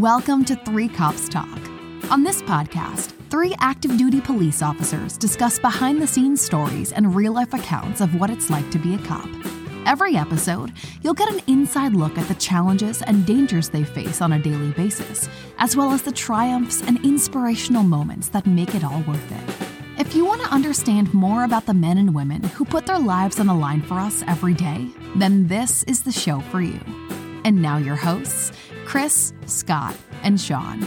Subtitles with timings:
[0.00, 1.58] Welcome to Three Cops Talk.
[2.10, 7.34] On this podcast, three active duty police officers discuss behind the scenes stories and real
[7.34, 9.28] life accounts of what it's like to be a cop.
[9.84, 14.32] Every episode, you'll get an inside look at the challenges and dangers they face on
[14.32, 15.28] a daily basis,
[15.58, 19.68] as well as the triumphs and inspirational moments that make it all worth it.
[20.00, 23.38] If you want to understand more about the men and women who put their lives
[23.38, 26.80] on the line for us every day, then this is the show for you.
[27.44, 28.52] And now, your hosts,
[28.84, 30.86] Chris, Scott, and Sean.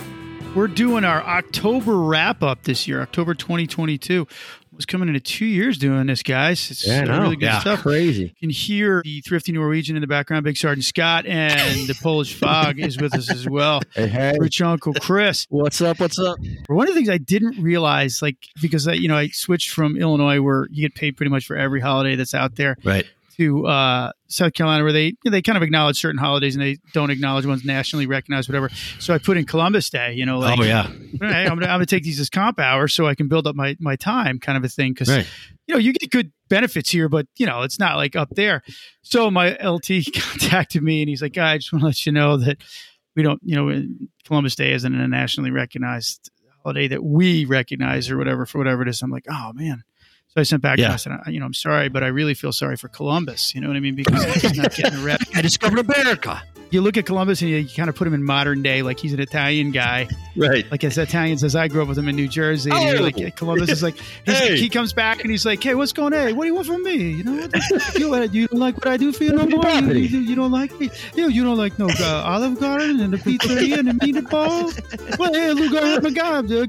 [0.56, 4.28] We're doing our October wrap up this year, October 2022.
[4.74, 6.70] Was coming into two years doing this, guys.
[6.70, 7.82] It's Yeah, I really good Yeah, stuff.
[7.82, 8.24] crazy.
[8.24, 10.44] You can hear the thrifty Norwegian in the background.
[10.44, 13.82] Big Sergeant Scott and the Polish Fog is with us as well.
[13.96, 14.34] Hey, hey.
[14.38, 15.46] Rich Uncle Chris.
[15.50, 16.02] What's up?
[16.02, 16.38] What's up?
[16.68, 19.96] One of the things I didn't realize, like because I, you know I switched from
[19.96, 23.06] Illinois, where you get paid pretty much for every holiday that's out there, Right.
[23.38, 27.10] To uh, South Carolina, where they they kind of acknowledge certain holidays and they don't
[27.10, 28.70] acknowledge ones nationally recognized, whatever.
[29.00, 30.88] So I put in Columbus Day, you know, like oh yeah.
[30.88, 33.56] hey, I'm, gonna, I'm gonna take these as comp hours so I can build up
[33.56, 34.94] my my time, kind of a thing.
[34.94, 35.28] Because Right.
[35.68, 38.62] you know you get good benefits here, but you know it's not like up there.
[39.02, 42.38] So my LT contacted me and he's like, I just want to let you know
[42.38, 42.58] that
[43.16, 43.84] we don't, you know,
[44.26, 46.30] Columbus Day isn't a nationally recognized
[46.64, 49.84] holiday that we recognize or whatever for whatever it is." I'm like, "Oh man."
[50.36, 50.86] So I sent back Yeah.
[50.88, 53.56] and I said, you know, I'm sorry, but I really feel sorry for Columbus.
[53.56, 53.96] You know what I mean?
[53.96, 55.22] Because he's not getting the rep.
[55.36, 56.44] I discovered America.
[56.72, 59.00] You look at Columbus and you, you kind of put him in modern day, like
[59.00, 60.70] he's an Italian guy Right.
[60.72, 62.70] like as Italians as I grew up with him in New Jersey.
[62.70, 63.04] And you're Oh.
[63.04, 64.58] like Columbus is like he's, Hey.
[64.58, 66.20] he comes back and he's like, Hey, what's going on?
[66.28, 66.96] Hey, what do you want from me?
[67.14, 69.70] You know, what- you, uh, you don't like what I do for you no more?
[69.70, 70.90] You, you, you don't like me?
[71.16, 75.18] You, you don't like no uh, Olive Garden and the pizzeria and the meatball?
[75.18, 76.66] Well, hey, look at my God, uh,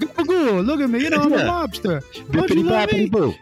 [0.60, 1.00] look at me.
[1.02, 1.44] You know, I'm a Yeah.
[1.50, 2.00] lobster.
[2.30, 3.38] Don't Bippity you love me?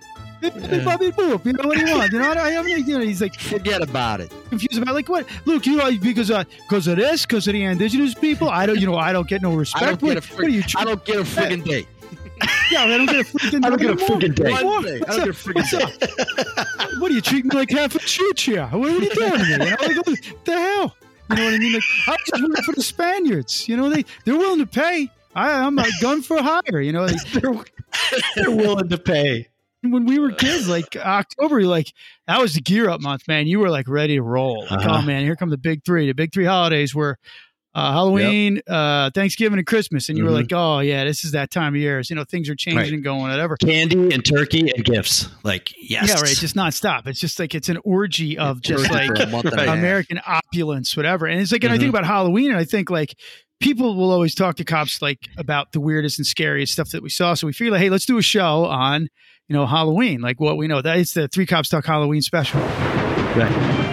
[0.50, 1.45] Bippity boppity boop.
[1.45, 2.12] You know what do you want?
[2.12, 4.33] You know, I, I haven't, you know, he's like Forget about it.
[4.48, 5.27] confused about like what?
[5.45, 8.78] Look, you know, because uh, because of this, because of the indigenous people, I don't,
[8.78, 9.83] you know, I don't get no respect.
[9.83, 10.62] I don't what, get a what are you?
[10.62, 11.89] friggin' I don't get a friggin' date.
[12.70, 13.64] Yeah, I don't get a freaking.
[13.64, 14.51] I don't get a friggin' day.
[14.51, 14.64] What?
[14.64, 14.96] One day.
[14.96, 15.24] I What's don't up?
[15.27, 16.64] get a friggin' day.
[17.01, 18.67] What are you treating me like half a church here?
[18.67, 19.51] What, what are you doing to me?
[19.51, 20.97] You know, like, what the hell?
[21.30, 21.73] You know what I mean?
[21.73, 23.68] Like, I'm just working for the Spaniards.
[23.68, 25.11] You know, they they're willing to pay.
[25.35, 26.80] I, I'm a gun for hire.
[26.80, 27.52] You know, like, they're,
[28.36, 29.48] they're willing to pay.
[29.92, 31.92] when we were kids, like October, like
[32.27, 33.46] that was the gear up month, man.
[33.46, 34.62] You were like ready to roll.
[34.70, 34.98] Like, Uh-huh.
[34.98, 36.06] oh man, here come the big three.
[36.06, 37.18] The big three holidays were
[37.77, 40.34] uh, Halloween, uh, Thanksgiving, and Christmas, and you were Mhm.
[40.34, 42.00] like, oh yeah, this is that time of year.
[42.08, 42.92] You know, things are changing Right.
[42.92, 43.56] and going, whatever.
[43.56, 45.28] Candy and turkey and gifts.
[45.42, 46.08] Like yes.
[46.08, 46.36] Yeah, right.
[46.36, 47.08] Just nonstop.
[47.08, 49.77] It's just like it's an orgy of just like for a month and a half.
[49.77, 51.27] American opulence, whatever.
[51.27, 51.98] And it's like, and I think Mhm.
[51.98, 53.17] about Halloween, and I think like
[53.61, 57.08] people will always talk to cops like about the weirdest and scariest stuff that we
[57.11, 57.34] saw.
[57.34, 59.08] So we feel like, hey, let's do a show on
[59.48, 60.82] you know Halloween, like what we know.
[60.82, 62.60] That it's the Three Cops Talk Halloween special.
[62.60, 63.84] Right.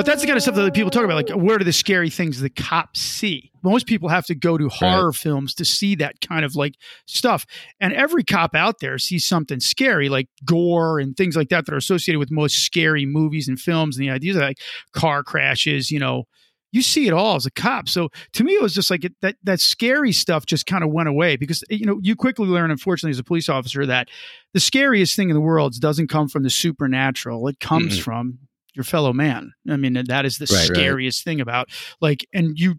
[0.00, 1.16] But that's the kind of stuff that people talk about.
[1.16, 3.52] Like, what are the scary things the cops see?
[3.62, 7.44] Most people have to go to horror films to see that kind of like stuff.
[7.80, 11.74] And every cop out there sees something scary, like gore and things like that, that
[11.74, 13.98] are associated with most scary movies and films.
[13.98, 14.56] And the ideas of like
[14.94, 16.24] car crashes, you know,
[16.72, 17.88] you see it all as a cop.
[17.88, 20.90] So to me, it was just like it, that that scary stuff just kind of
[20.90, 24.08] went away because you know you quickly learn, unfortunately, as a police officer, that
[24.54, 27.46] the scariest thing in the world doesn't come from the supernatural.
[27.48, 28.02] It comes Mm-mm.
[28.02, 28.38] from
[28.74, 29.52] your fellow man.
[29.68, 30.76] I mean, that is the Right, right.
[30.76, 31.68] scariest thing about
[32.00, 32.76] like, and you,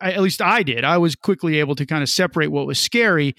[0.00, 0.84] I- at least I did.
[0.84, 3.34] I was quickly able to kind of separate what was scary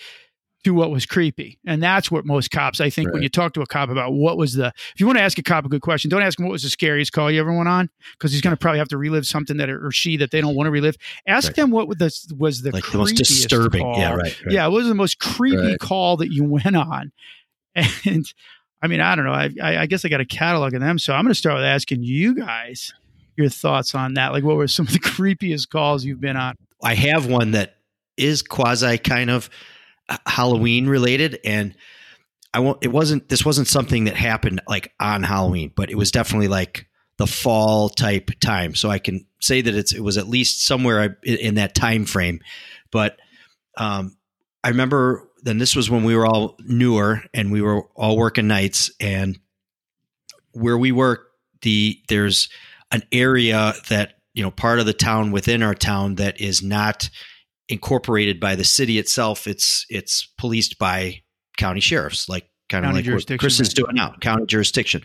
[0.66, 2.82] to what was creepy, and that's what most cops.
[2.82, 5.18] I think when you talk to a cop about what was the, if you want
[5.18, 7.32] to ask a cop a good question, don't ask him what was the scariest call
[7.32, 9.92] you ever went on because he's going to probably have to relive something that or
[9.92, 10.96] she that they don't want to relive.
[11.28, 11.56] Ask Right.
[11.56, 13.82] them what was the was the Like the most disturbing.
[13.82, 13.98] call.
[13.98, 14.20] Yeah, right.
[14.46, 14.52] right.
[14.54, 15.80] Yeah, what was the most creepy Right.
[15.80, 17.12] call that you went on?
[18.06, 18.26] And
[18.82, 19.32] I mean, I don't know.
[19.32, 21.00] I, I, I guess I got a catalog of them.
[21.00, 22.94] So I'm going to start with asking you guys
[23.36, 24.32] your thoughts on that.
[24.32, 26.56] Like, what were some of the creepiest calls you've been on?
[26.84, 27.78] I have one that
[28.18, 29.50] is quasi kind of
[30.26, 31.76] Halloween related, and
[32.54, 32.80] I won't.
[32.82, 33.30] It wasn't.
[33.30, 36.88] This wasn't something that happened like on Halloween, but it was definitely like
[37.18, 38.76] the fall type time.
[38.76, 42.40] So I can say that it's it was at least somewhere in that time frame.
[42.92, 43.18] But
[43.78, 44.18] um,
[44.64, 48.48] I remember then this was when we were all newer and we were all working
[48.48, 49.40] nights, and
[50.52, 51.28] where we work,
[51.62, 52.50] the there's
[52.92, 57.10] an area that you know part of the town within our town that is not
[57.70, 59.48] incorporated by the city itself.
[59.48, 61.22] It's it's policed by
[61.58, 65.04] county sheriffs, like kind of like what Chris is doing now, county jurisdiction.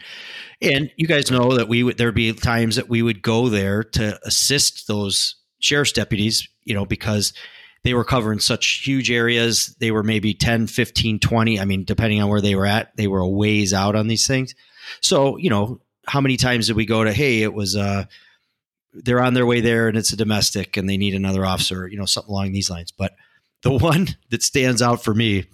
[0.63, 3.85] And you guys know that we would there'd be times that we would go there
[3.85, 7.33] to assist those sheriff's deputies, you know, because
[7.83, 9.75] they were covering such huge areas.
[9.79, 11.61] They were maybe 10, 15, 20.
[11.61, 14.27] I mean, depending on where they were at, they were a ways out on these
[14.27, 14.55] things.
[15.01, 18.05] So, you know, how many times did we go to, hey, it was, uh,
[18.93, 21.99] they're on their way there and it's a domestic and they need another officer, you
[21.99, 22.93] know, something along these lines.
[22.93, 23.15] But
[23.63, 25.45] the one that stands out for me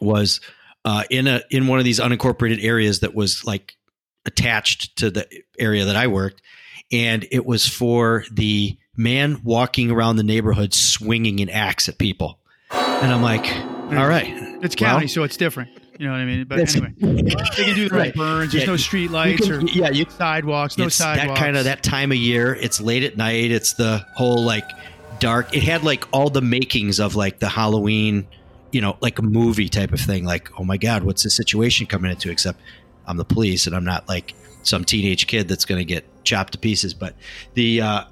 [0.00, 0.40] was
[0.84, 3.76] uh, in a in one of these unincorporated areas that was like
[4.24, 5.26] attached to the
[5.58, 6.42] area that I worked,
[6.90, 12.38] and it was for the man walking around the neighborhood swinging an axe at people,
[12.70, 13.46] and I'm like,
[13.96, 14.32] all right,
[14.62, 15.70] It's county, well, so it's different.
[16.00, 16.44] You know what I mean?
[16.44, 18.14] But That's- anyway, they can do the Right.
[18.14, 18.52] burns.
[18.52, 20.78] There's Yeah, no street lights can- or yeah, you sidewalks.
[20.78, 21.38] No it's sidewalks.
[21.38, 22.54] that kind of that time of year.
[22.58, 23.50] It's late at night.
[23.50, 24.64] It's the whole like
[25.18, 25.54] dark.
[25.54, 28.26] It had like all the makings of like the Halloween,
[28.72, 30.24] you know, like a movie type of thing.
[30.24, 32.30] Like, oh my god, what's the situation coming into?
[32.30, 32.58] Except
[33.06, 34.32] I'm the police and I'm not like
[34.62, 36.94] some teenage kid that's going to get chopped to pieces.
[36.94, 37.14] But
[37.52, 38.04] the uh,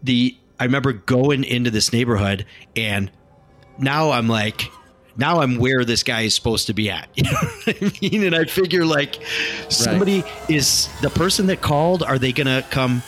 [0.00, 2.46] the I remember going into this neighborhood
[2.76, 3.10] and
[3.80, 4.70] now I'm like.
[5.16, 7.08] Now I'm where this guy is supposed to be at.
[7.16, 8.24] You know what I mean?
[8.24, 9.18] And I figure like
[9.68, 12.02] somebody is the person that called.
[12.02, 13.02] Are they going to come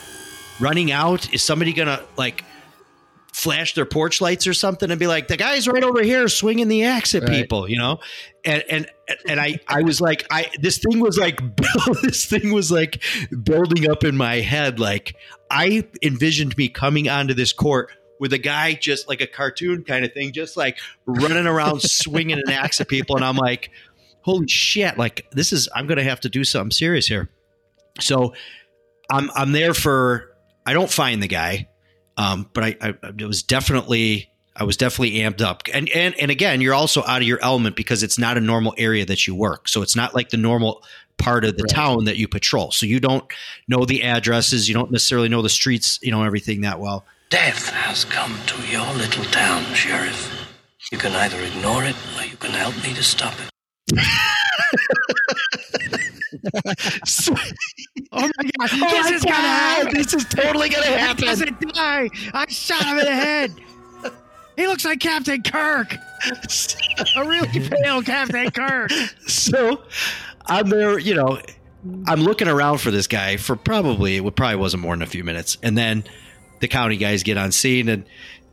[0.61, 1.33] running out?
[1.33, 2.45] Is somebody going to like
[3.33, 6.67] flash their porch lights or something and be like, the guy's right over here swinging
[6.67, 7.31] the axe at Right.
[7.31, 8.01] people, you know?
[8.45, 8.87] And, and,
[9.29, 11.41] and I, I was like, I, this thing was like,
[12.03, 13.01] this thing was like
[13.45, 14.81] building up in my head.
[14.81, 15.15] Like
[15.51, 17.91] I envisioned me coming onto this court
[18.21, 22.39] with a guy just like a cartoon kind of thing, just like running around swinging
[22.39, 23.17] an axe at people.
[23.17, 23.71] And I'm like,
[24.23, 27.31] holy shit, like this is, I'm going to have to do something serious here.
[28.01, 28.35] So
[29.11, 30.37] I'm, I'm there for,
[30.67, 31.69] I don't find the guy.
[32.17, 35.63] Um, but I, I, it was definitely, I was definitely amped up.
[35.73, 38.75] And, and, and again, you're also out of your element because it's not a normal
[38.77, 39.69] area that you work.
[39.69, 40.83] So it's not like the normal
[41.17, 41.75] part of the Right.
[41.75, 42.73] town that you patrol.
[42.73, 43.25] So you don't
[43.69, 44.69] know the addresses.
[44.69, 47.07] You don't necessarily know the streets, you know, everything that well.
[47.31, 50.49] Death has come to your little town, Sheriff.
[50.91, 53.51] You can either ignore it or you can help me to stop it.
[57.07, 57.35] So-
[58.11, 58.29] Oh my
[58.59, 58.71] god!
[58.73, 59.95] Oh this my is gonna happen.
[59.95, 61.25] This is totally gonna He happen.
[61.27, 62.09] doesn't die.
[62.33, 63.53] I shot him in the head.
[64.57, 65.95] He looks like Captain Kirk,
[67.17, 68.91] a really pale Captain Kirk.
[69.27, 69.83] so
[70.47, 71.39] I'm there, you know,
[72.07, 75.23] I'm looking around for this guy for probably it probably wasn't more than a few
[75.25, 76.05] minutes, and then
[76.61, 78.05] the county guys get on scene, and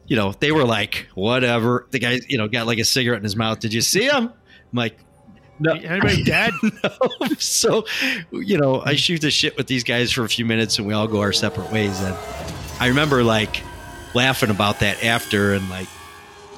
[0.08, 1.88] you know they were like, whatever.
[1.92, 3.60] The guy, you know, got like a cigarette in his mouth.
[3.60, 4.26] Did you see him?
[4.26, 4.32] I'm
[4.72, 4.98] like,
[5.60, 5.74] no.
[5.74, 6.54] Anybody dead?
[6.62, 6.70] no.
[7.38, 7.86] So,
[8.32, 10.94] you know, I shoot the shit with these guys for a few minutes, and we
[10.94, 12.00] all go our separate ways.
[12.02, 12.16] And
[12.80, 13.62] I remember like
[14.14, 15.88] laughing about that after, and like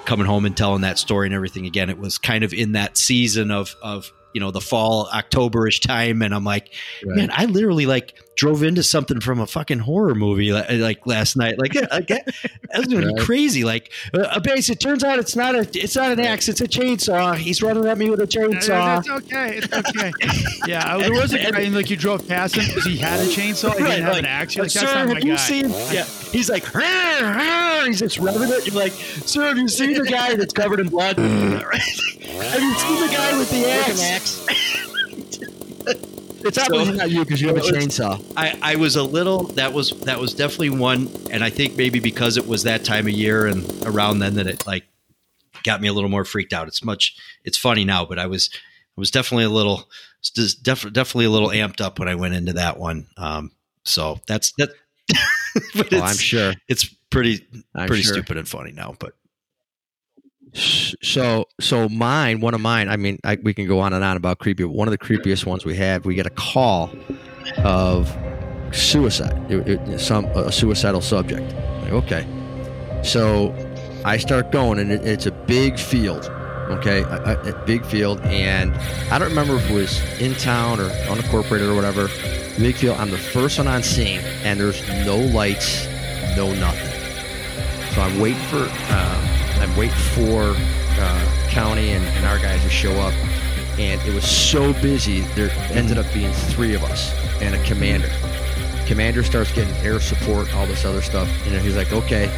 [0.05, 1.89] coming home and telling that story and everything again.
[1.89, 6.21] It was kind of in that season of of you know the fall Octoberish time,
[6.21, 6.73] and I'm like,
[7.03, 11.05] man, I literally like drove into something from a fucking horror movie like, uh, like
[11.05, 11.57] last night.
[11.59, 12.25] Like, like that
[12.77, 13.19] was gonna be Right.
[13.25, 13.63] crazy.
[13.65, 14.69] Like uh, uh a base.
[14.69, 16.47] It turns out it's not a it's not an axe.
[16.47, 17.35] It's a chainsaw.
[17.35, 18.99] He's running at me with a chainsaw.
[18.99, 19.57] It's okay.
[19.57, 20.11] It's okay.
[20.67, 23.19] Yeah, I- there was a guy, and like you drove past him because he had
[23.19, 23.73] a chainsaw.
[23.75, 24.55] He didn't have an axe.
[24.55, 25.35] You're like, that's sir, not my have you guy.
[25.37, 25.69] seen?
[25.91, 28.67] Yeah, he's like, "Rah, rah," he's just rubbing it.
[28.67, 31.17] You're like, sir, have you seen the guy that's covered in blood?
[31.17, 34.45] have you seen the guy with the axe?
[36.45, 38.23] It's obviously So- not you because you have a chainsaw.
[38.37, 39.43] I, I was a little.
[39.43, 43.07] That was that was definitely one, and I think maybe because it was that time
[43.07, 44.85] of year and around then that it like
[45.63, 46.67] got me a little more freaked out.
[46.67, 47.15] It's much.
[47.43, 49.89] It's funny now, but I was I was definitely a little
[50.35, 53.07] def, definitely a little amped up when I went into that one.
[53.17, 53.51] Um,
[53.83, 54.69] so that's that.
[55.75, 56.53] but Oh, I'm sure.
[56.67, 58.13] it's pretty I'm pretty sure.
[58.13, 59.13] stupid and funny now, but
[60.53, 62.89] So, so mine, one of mine.
[62.89, 64.63] I mean, I, we can go on and on about creepy.
[64.63, 66.91] But one of the creepiest ones we have, we get a call
[67.57, 68.15] of
[68.71, 69.51] suicide.
[69.51, 71.53] It, it- some a suicidal subject.
[71.83, 73.53] Like, okay, so
[74.05, 76.25] I start going, and it, it's a big field.
[76.69, 78.73] Okay, a, a- big field, and
[79.11, 82.07] I don't remember if it was in town or unincorporated or whatever.
[82.57, 82.97] Big field.
[82.99, 85.85] I'm the first one on scene, and there's no lights,
[86.35, 86.93] no nothing.
[87.93, 90.53] So I'm waiting for uh, I'm waiting for
[90.99, 93.13] uh, county and, and our guys to show up,
[93.79, 95.21] and it was so busy.
[95.35, 98.09] There ended up being three of us and a commander.
[98.87, 102.29] Commander starts getting air support, all this other stuff, and he's like, "Okay."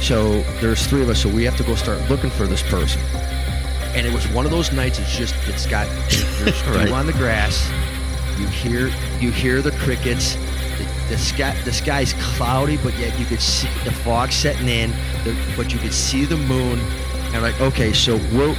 [0.00, 3.00] So there's three of us, so we have to go start looking for this person.
[3.94, 4.98] And it was one of those nights.
[4.98, 6.90] It's just it's got there's Right.
[6.92, 7.68] on the grass.
[8.38, 8.90] You hear
[9.20, 10.36] you hear the crickets.
[11.08, 14.90] The, sky the sky's cloudy, but yet you could see the fog setting in.
[15.24, 16.78] The, but you could see the moon.
[17.32, 18.54] And like, okay, so we're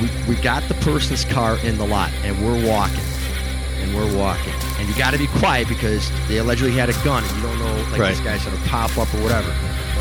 [0.00, 3.00] we, we got the person's car in the lot, and we're walking,
[3.80, 7.22] and we're walking, and you got to be quiet because they allegedly had a gun,
[7.22, 8.08] and you don't know like Right.
[8.10, 9.52] this guy's gonna pop up or whatever.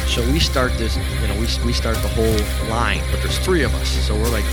[0.08, 3.64] So we start this, you know, we, we start the whole line, but there's three
[3.64, 4.46] of us, so we're like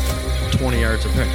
[0.52, 1.28] 20 yards apart.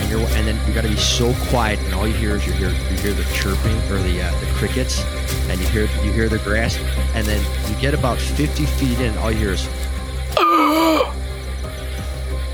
[0.00, 2.46] And you're and then you got to be so quiet, and all you hear is
[2.46, 5.04] you hear you hear the chirping or the uh, the crickets,
[5.48, 6.78] and you hear you hear the grass,
[7.14, 7.40] and then
[7.70, 9.68] you get about 50 feet in, all you hear is.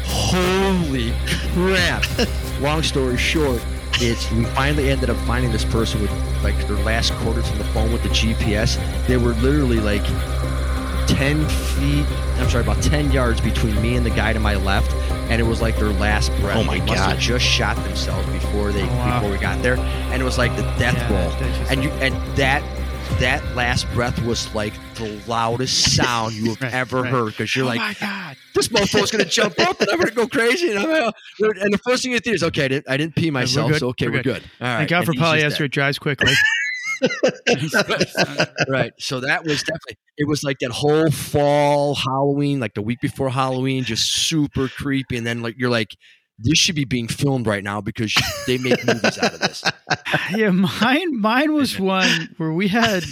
[0.07, 1.13] Holy
[1.53, 2.05] crap!
[2.61, 3.63] Long story short,
[4.01, 6.11] it's we finally ended up finding this person with
[6.43, 8.79] like their last quarters on the phone with the GPS.
[9.07, 10.05] They were literally like
[11.07, 12.07] 10 feet,
[12.39, 14.91] I'm sorry, about 10 yards between me and the guy to my left.
[15.31, 16.57] And it was like their last breath.
[16.59, 17.11] Oh my they must God.
[17.11, 19.21] have just shot themselves before they Oh, wow.
[19.21, 19.77] before we got there.
[19.79, 21.69] And it was like the death Yeah, roll.
[21.71, 22.63] And you and that
[23.21, 27.11] that last breath was like the loudest sound you have Right, ever right.
[27.11, 28.37] heard because you're oh like, my god!
[28.55, 30.71] this motherfucker's gonna jump up and I'm gonna go crazy.
[30.71, 33.15] And, I'm, uh, and the first thing you think is, okay, I didn't, I didn't
[33.15, 33.81] pee myself, good.
[33.81, 34.43] so okay, We're we're good.
[34.61, 34.79] All right.
[34.79, 36.33] Thank God for polyester; it dries quickly.
[38.69, 38.93] right.
[38.99, 43.31] So that was definitely it was like that whole fall Halloween, like the week before
[43.31, 45.17] Halloween, just super creepy.
[45.17, 45.97] And then like you're like,
[46.39, 48.15] this should be being filmed right now because
[48.47, 49.63] they make movies out of this.
[50.37, 53.05] yeah, mine mine was one where we had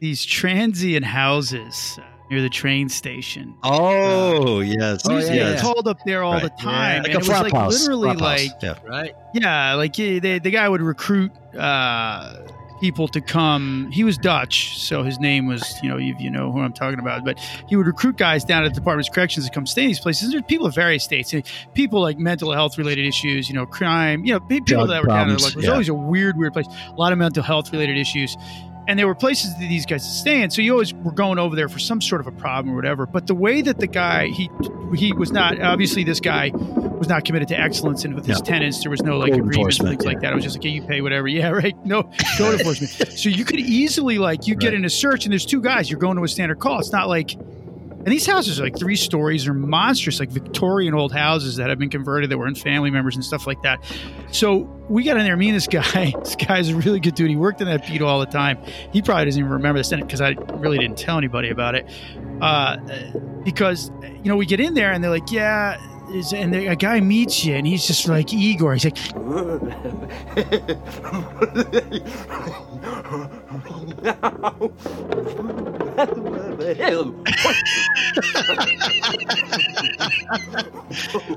[0.00, 3.54] these transient houses uh, near the train station.
[3.62, 5.60] Oh yes, We used to yeah, get yeah.
[5.62, 6.42] told up there all Right.
[6.42, 7.80] the time, like and a it was flop like house.
[7.82, 8.46] literally flop house.
[8.48, 8.74] like yeah.
[8.88, 9.14] Right.
[9.34, 12.36] yeah, like he, the the guy would recruit uh,
[12.82, 13.88] people to come.
[13.92, 16.98] He was Dutch, so his name was you know you, you know who I'm talking
[16.98, 17.24] about.
[17.24, 19.88] But he would recruit guys down at the Department of Corrections to come stay in
[19.88, 20.32] these places.
[20.32, 24.24] There's people of various states, and people like mental health related issues, you know, crime,
[24.24, 25.36] you know, people Drug that were down there.
[25.36, 25.70] problems, Like, it was yeah.
[25.70, 26.66] always a weird, weird place.
[26.66, 28.36] A lot of mental health related issues.
[28.88, 31.38] And there were places that these guys would stay in, so you always were going
[31.38, 33.06] over there for some sort of a problem or whatever.
[33.06, 34.50] But the way that the guy he
[34.96, 38.44] he was not obviously this guy was not committed to excellence, and with his No.
[38.44, 40.32] tenants there was no like agreements and things like that.
[40.32, 41.28] It was just like, yeah, you pay whatever.
[41.28, 41.76] Yeah, right.
[41.86, 42.02] No
[42.36, 42.92] code enforcement.
[43.18, 45.88] So you could easily like you get in a search and there's two guys.
[45.88, 46.80] You're going to a standard call.
[46.80, 47.36] It's not like.
[48.04, 49.44] And these houses are like three stories.
[49.44, 53.14] They're monstrous, like Victorian old houses that have been converted that were in family members
[53.14, 53.80] and stuff like that.
[54.32, 55.36] So we got in there.
[55.36, 56.12] Me and this guy.
[56.18, 57.30] This guy's a really good dude.
[57.30, 58.58] He worked in that beat all the time.
[58.92, 61.86] He probably doesn't even remember this because I really didn't tell anybody about it.
[62.40, 62.76] Uh,
[63.44, 65.78] because you know we get in there and they're like, yeah.
[66.12, 68.74] Is, and a guy meets you and he's just like Igor.
[68.74, 68.98] He's like,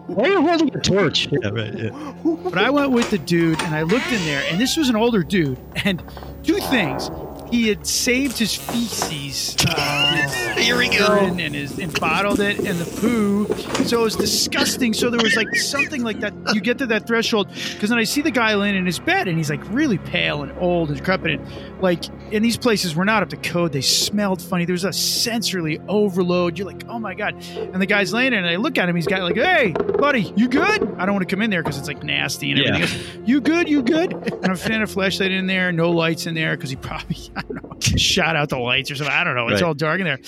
[0.08, 1.28] Why are you holding a torch?
[1.32, 1.74] Yeah, right.
[1.78, 2.14] Yeah.
[2.24, 4.96] But I went with the dude and I looked in there, and this was an
[4.96, 5.58] older dude.
[5.86, 6.04] And
[6.44, 7.10] two things.
[7.52, 9.56] He had saved his feces.
[9.68, 13.46] Uh, Here we urine and his and bottled it and the poo.
[13.86, 14.94] So it was disgusting.
[14.94, 16.34] So there was like something like that.
[16.54, 19.28] You get to that threshold because then I see the guy laying in his bed
[19.28, 21.40] and he's like really pale and old and decrepit.
[21.40, 23.72] And like in these places we're not up to code.
[23.72, 24.66] They smelled funny.
[24.66, 26.58] There was a sensory overload.
[26.58, 27.36] You're like, oh my god.
[27.56, 28.96] And the guy's laying there and I look at him.
[28.96, 30.82] He's got like, hey, buddy, you good?
[30.98, 32.82] I don't want to come in there because it's like nasty and everything.
[32.82, 33.28] else.
[33.28, 33.70] You good?
[33.70, 34.14] You good?
[34.14, 35.72] And I'm fanning a flashlight in there.
[35.72, 38.96] No lights in there because he probably I don't know shot out the lights or
[38.96, 39.14] something.
[39.14, 39.48] I don't know.
[39.48, 39.68] It's Right.
[39.68, 40.20] all dark in there.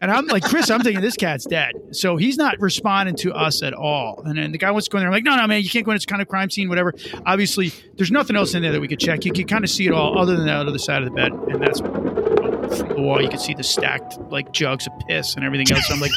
[0.00, 1.72] And I'm like, Chris, I'm thinking this cat's dead.
[1.90, 4.22] So he's not responding to us at all.
[4.24, 5.08] And then the guy wants to go in there.
[5.08, 5.96] I'm like, no, no, man, you can't go in.
[5.96, 6.94] It's kind of crime scene, whatever.
[7.26, 9.24] Obviously, there's nothing else in there that we could check.
[9.24, 11.32] You can kind of see it all other than that other side of the bed.
[11.32, 13.20] And that's from the wall.
[13.20, 15.88] You can see the stacked like jugs of piss and everything else.
[15.88, 16.12] So I'm like,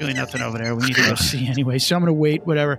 [0.00, 0.74] really nothing over there.
[0.74, 1.78] We need to go see anyway.
[1.78, 2.78] So I'm going to wait, whatever.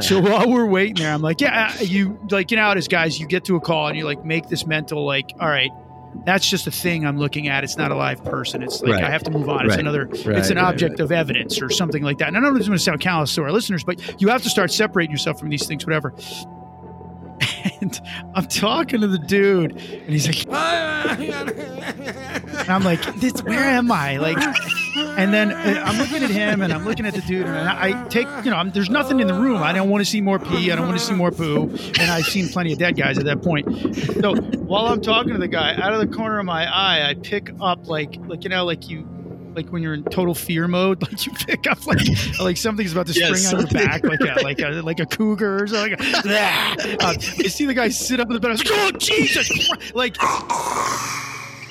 [0.00, 2.78] So while we're waiting there, I'm like, yeah, uh, you like, you know, how it
[2.78, 5.48] is, guys, you get to a call and you like make this mental, like, all
[5.48, 5.70] right,
[6.24, 7.62] that's just a thing I'm looking at.
[7.64, 8.62] It's not a live person.
[8.62, 9.04] It's like Right.
[9.04, 9.66] I have to move on.
[9.66, 9.80] It's Right.
[9.80, 10.02] another.
[10.12, 12.28] it's Right, an right, object of evidence or something like that.
[12.28, 14.42] And I know this is going to sound callous to our listeners, but you have
[14.42, 16.14] to start separating yourself from these things, whatever.
[17.82, 18.00] And
[18.34, 20.46] I'm talking to the dude, and he's like,
[22.58, 24.16] and I'm like, this, where am I?
[24.16, 24.38] Like,
[24.96, 28.06] and then uh, I'm looking at him, and I'm looking at the dude, and I,
[28.08, 29.62] take, you know, I'm, there's nothing in the room.
[29.62, 30.70] I don't want to see more pee.
[30.70, 31.62] I don't want to see more poo.
[31.98, 33.66] And I've seen plenty of dead guys at that point.
[34.20, 37.14] So while I'm talking to the guy, out of the corner of my eye, I
[37.14, 39.08] pick up like, like you know, like you.
[39.54, 42.06] Like when you're in total fear mode, like you pick up like
[42.38, 45.62] like something's about to spring on your back, like a like a like a cougar
[45.62, 45.92] or something.
[45.98, 46.22] Like,
[47.02, 48.48] uh, I see the guy sit up in the bed.
[48.48, 50.16] I was like, "Oh Jesus!" Christ," Like,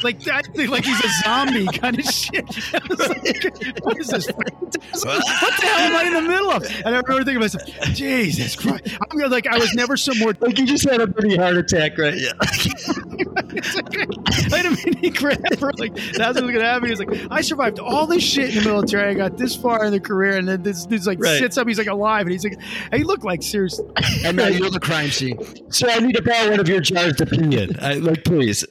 [0.05, 2.45] like that, thing, like he's a zombie kind of shit.
[2.97, 4.27] Like, what is this?
[4.31, 6.63] What the hell am I in the middle of?
[6.63, 8.87] And I remember thinking to myself, Jesus Christ!
[9.01, 10.33] I'm gonna, like, I was never so more.
[10.45, 12.13] Like you just had a mini heart attack, right?
[12.15, 12.31] Yeah.
[12.39, 12.45] I
[14.57, 15.39] had a mini grab
[15.79, 16.89] like that's what's gonna happen.
[16.89, 19.09] He's like, I survived all this shit in the military.
[19.09, 21.39] I got this far in the career, and then this dude's like Right.
[21.39, 21.67] sits up.
[21.67, 22.57] He's like alive, and he's like,
[22.93, 23.85] he looked like seriously.
[24.23, 25.37] And now you're the crime scene.
[25.71, 27.79] So I need to borrow one of your jars to pee in.
[27.79, 28.65] I, like, please.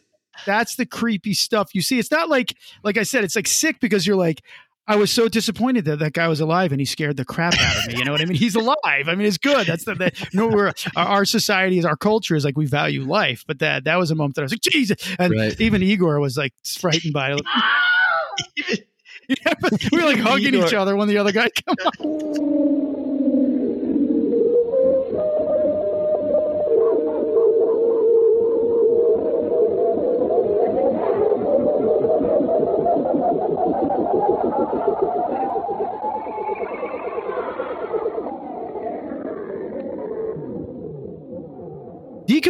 [0.47, 1.99] That's the creepy stuff you see.
[1.99, 4.43] It's not like, like I said, it's like sick because you're like,
[4.87, 7.77] I was so disappointed that that guy was alive and he scared the crap out
[7.79, 7.97] of me.
[7.99, 8.37] You know what I mean?
[8.37, 9.09] He's alive.
[9.09, 9.67] I mean, it's good.
[9.67, 13.03] That's the, the no, we're, our, our society is our culture is like we value
[13.03, 14.99] life, but that that was a moment that I was like, Jesus.
[15.19, 15.59] And Right.
[15.59, 17.41] even Igor was like frightened by it.
[19.29, 19.55] Yeah,
[19.91, 21.95] we were like hugging each other when the other guy came up.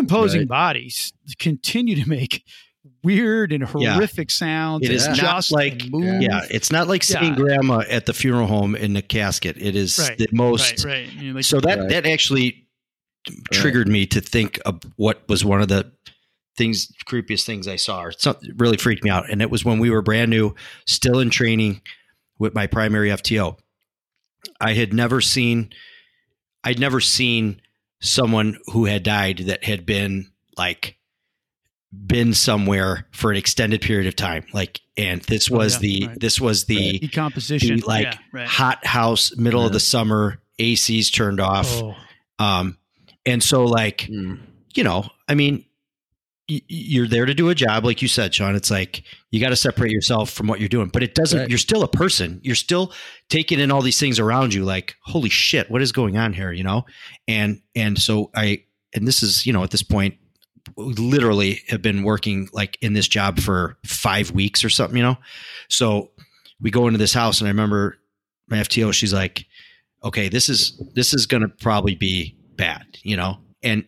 [0.06, 0.48] Decomposing Right.
[0.48, 2.44] bodies continue to make
[3.02, 3.94] weird and Yeah.
[3.94, 4.84] horrific sounds.
[4.84, 6.20] It is and not like move.
[6.22, 7.36] yeah, it's not like seeing Yeah.
[7.36, 9.56] grandma at the funeral home in the casket.
[9.58, 11.12] It is Right, the most right, right.
[11.14, 11.88] You know, like- so that Right.
[11.88, 12.66] that actually
[13.52, 15.90] triggered me to think of what was one of the
[16.58, 18.04] things creepiest things I saw.
[18.06, 20.54] It some- it really freaked me out, and it was when we were brand new,
[20.86, 21.80] still in training
[22.38, 23.56] with my primary FTO.
[24.60, 25.70] I had never seen,
[26.62, 27.60] I'd never seen
[28.04, 30.96] someone who had died that had been like
[32.06, 34.44] been somewhere for an extended period of time.
[34.52, 36.20] Like, and this Oh, was yeah, the right.
[36.20, 37.80] this was the, decomposition.
[37.80, 38.48] the, like yeah, right.
[38.48, 41.68] hot house, middle of the summer, ACs turned off.
[41.82, 41.94] Oh,
[42.38, 42.78] Um,
[43.24, 44.40] and so like, Mm.
[44.74, 45.64] you know, I mean,
[46.48, 48.56] y- you're there to do a job, like you said, Sean.
[48.56, 51.40] It's like you got to separate yourself from what you're doing, but it doesn't.
[51.40, 51.48] Right.
[51.48, 52.38] You're still a person.
[52.44, 52.92] You're still
[53.28, 54.64] taking in all these things around you.
[54.64, 56.52] Like, holy shit, what is going on here?
[56.52, 56.84] You know,
[57.26, 58.62] and and so I
[58.94, 60.14] and this is you know at this point,
[60.76, 64.96] literally have been working like in this job for five weeks or something.
[64.96, 65.16] You know,
[65.68, 66.12] so
[66.60, 67.98] we go into this house, and I remember
[68.46, 68.92] my FTO.
[68.92, 69.46] She's like,
[70.04, 72.84] okay, this is this is going to probably be bad.
[73.02, 73.84] You know, and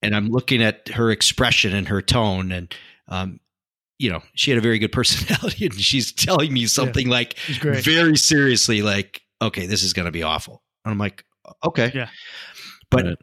[0.00, 2.72] and I'm looking at her expression and her tone and
[3.08, 3.40] um
[3.98, 7.38] you know she had a very good personality and she's telling me something like
[7.84, 10.62] very seriously like okay this is going to be awful.
[10.84, 11.24] And I'm like
[11.64, 11.90] okay.
[11.94, 12.08] Yeah.
[12.90, 13.16] but Right.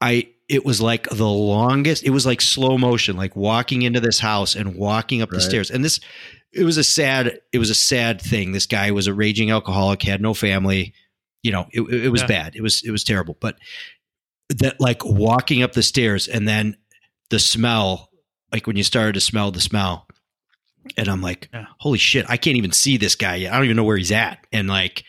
[0.00, 4.18] I it was like the longest it was like slow motion like walking into this
[4.20, 5.70] house and walking up the stairs.
[5.70, 6.00] And this
[6.52, 8.52] it was a sad it was a sad thing.
[8.52, 10.94] This guy was a raging alcoholic had no family
[11.42, 12.26] you know it, it was Yeah.
[12.28, 12.56] bad.
[12.56, 13.36] It was it was terrible.
[13.40, 13.56] But
[14.50, 16.76] that like walking up the stairs and then
[17.30, 18.08] the smell
[18.52, 20.06] like when you started to smell the smell.
[20.96, 21.66] And i'm like Yeah.
[21.78, 23.52] holy shit i can't even see this guy yet.
[23.52, 24.46] I don't even know where he's at.
[24.52, 25.04] And like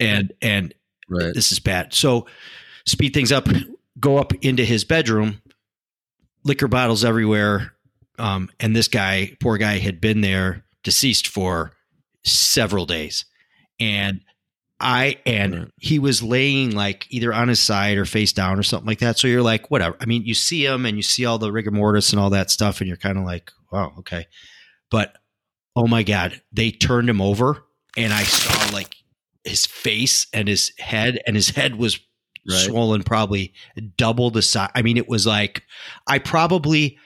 [0.00, 0.74] and and
[1.08, 1.32] Right.
[1.34, 1.92] this is bad.
[1.94, 2.26] So
[2.86, 3.46] speed things up
[4.00, 5.40] go up into his bedroom
[6.44, 7.72] liquor bottles everywhere.
[8.18, 11.72] Um and this guy poor guy had been there deceased for
[12.24, 13.24] several days.
[13.78, 14.20] And
[14.80, 15.68] I and Right.
[15.78, 19.18] he was laying like either on his side or face down or something like that.
[19.18, 19.96] So you're like, whatever.
[20.00, 22.50] I mean, you see him and you see all the rigor mortis and all that
[22.50, 24.26] stuff, and you're kind of like, wow, okay.
[24.90, 25.16] But
[25.76, 27.62] oh my god, they turned him over,
[27.96, 28.94] and I saw like
[29.44, 31.98] his face and his head, and his head was
[32.48, 32.56] Right.
[32.58, 33.52] swollen, probably
[33.98, 34.70] double the size.
[34.74, 35.62] I mean, it was like
[36.06, 36.96] I probably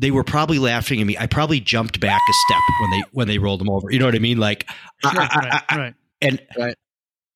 [0.00, 1.16] they were probably laughing at me.
[1.16, 3.90] I probably jumped back a step when they when they rolled him over.
[3.90, 4.38] You know what I mean?
[4.38, 4.68] Like,
[5.04, 5.94] I- Right, I- right, I- right.
[6.20, 6.74] and Right.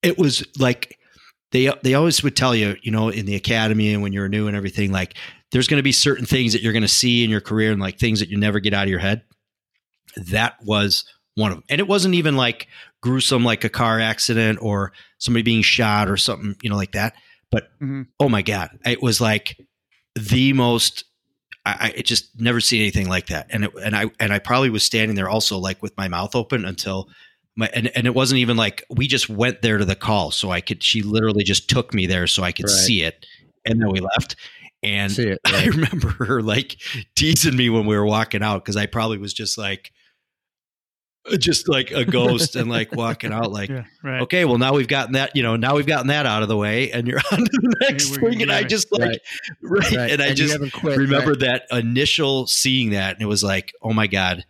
[0.03, 0.99] It was like
[1.53, 4.47] they they always would tell you, you know, in the academy and when you're new
[4.49, 5.15] and everything, like
[5.53, 7.81] there's going to be certain things that you're going to see in your career and
[7.81, 9.23] like things that you never get out of your head.
[10.31, 12.69] That was one of them, and it wasn't even like
[13.01, 17.15] gruesome, like a car accident or somebody being shot or something, you know, like that.
[17.51, 18.07] But Mhm.
[18.21, 19.57] oh my god, it was like
[20.15, 21.05] the most.
[21.65, 24.69] I, I just never seen anything like that, and it, and I and I probably
[24.71, 27.09] was standing there also like with my mouth open until
[27.57, 30.51] my and, and it wasn't even like we just went there to the call so
[30.51, 32.73] I could she literally just took me there so I could Right.
[32.75, 33.27] see it
[33.67, 34.37] and then we left
[34.83, 36.77] and it, I remember her like
[37.15, 39.93] teasing me when we were walking out because I probably was just like
[41.39, 44.23] just like a ghost and like walking out like Yeah, right.
[44.23, 46.57] okay well now we've gotten that you know now we've gotten that out of the
[46.57, 49.19] way and you're on to the next we're- thing and I just like right.
[49.63, 50.11] right, Right.
[50.11, 51.41] and I you just quit, remember right.
[51.41, 54.45] that initial seeing that and it was like oh my god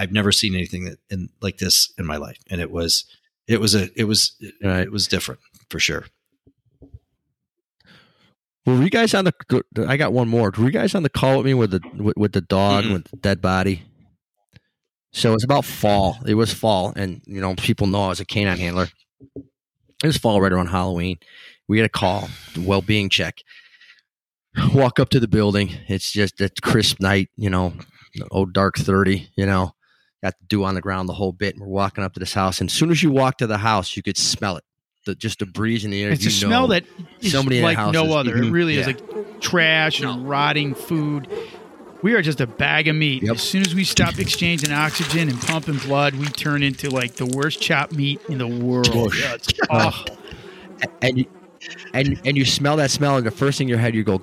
[0.00, 3.04] i've never seen anything that in like this in my life and it was
[3.46, 6.06] it was a it was it was different for sure
[8.66, 9.34] Were you guys on the?
[9.88, 10.52] I got one more.
[10.56, 12.92] Were you guys on the call with me with the with, with the dog Mm-mm.
[12.92, 13.82] with the dead body?
[15.12, 16.18] So it's about fall.
[16.26, 18.88] It was fall, and you know people know I was a canine handler.
[19.34, 21.18] It was fall right around Halloween.
[21.68, 23.42] We get a call, well being check.
[24.74, 25.70] Walk up to the building.
[25.88, 27.72] It's just a crisp night, you know,
[28.30, 29.72] old dark thirty, you know,
[30.22, 31.54] got the dew on the ground the whole bit.
[31.54, 33.58] And we're walking up to this house, and as soon as you walk to the
[33.58, 34.64] house, you could smell it.
[35.06, 36.10] The, just the breeze in the air.
[36.12, 36.74] It's you a smell know.
[36.74, 36.84] that
[37.20, 38.36] is somebody in the like house no is- other.
[38.36, 38.52] It Mhm.
[38.52, 41.26] really is like trash and rotting food.
[42.02, 43.22] We are just a bag of meat.
[43.22, 43.34] Yep.
[43.36, 47.26] As soon as we stop exchanging oxygen and pumping blood, we turn into like the
[47.26, 49.14] worst chopped meat in the world.
[49.18, 50.16] Yeah, it's awful.
[51.02, 51.24] and you,
[51.94, 54.20] and and you smell that smell, and the first thing in your head, you go,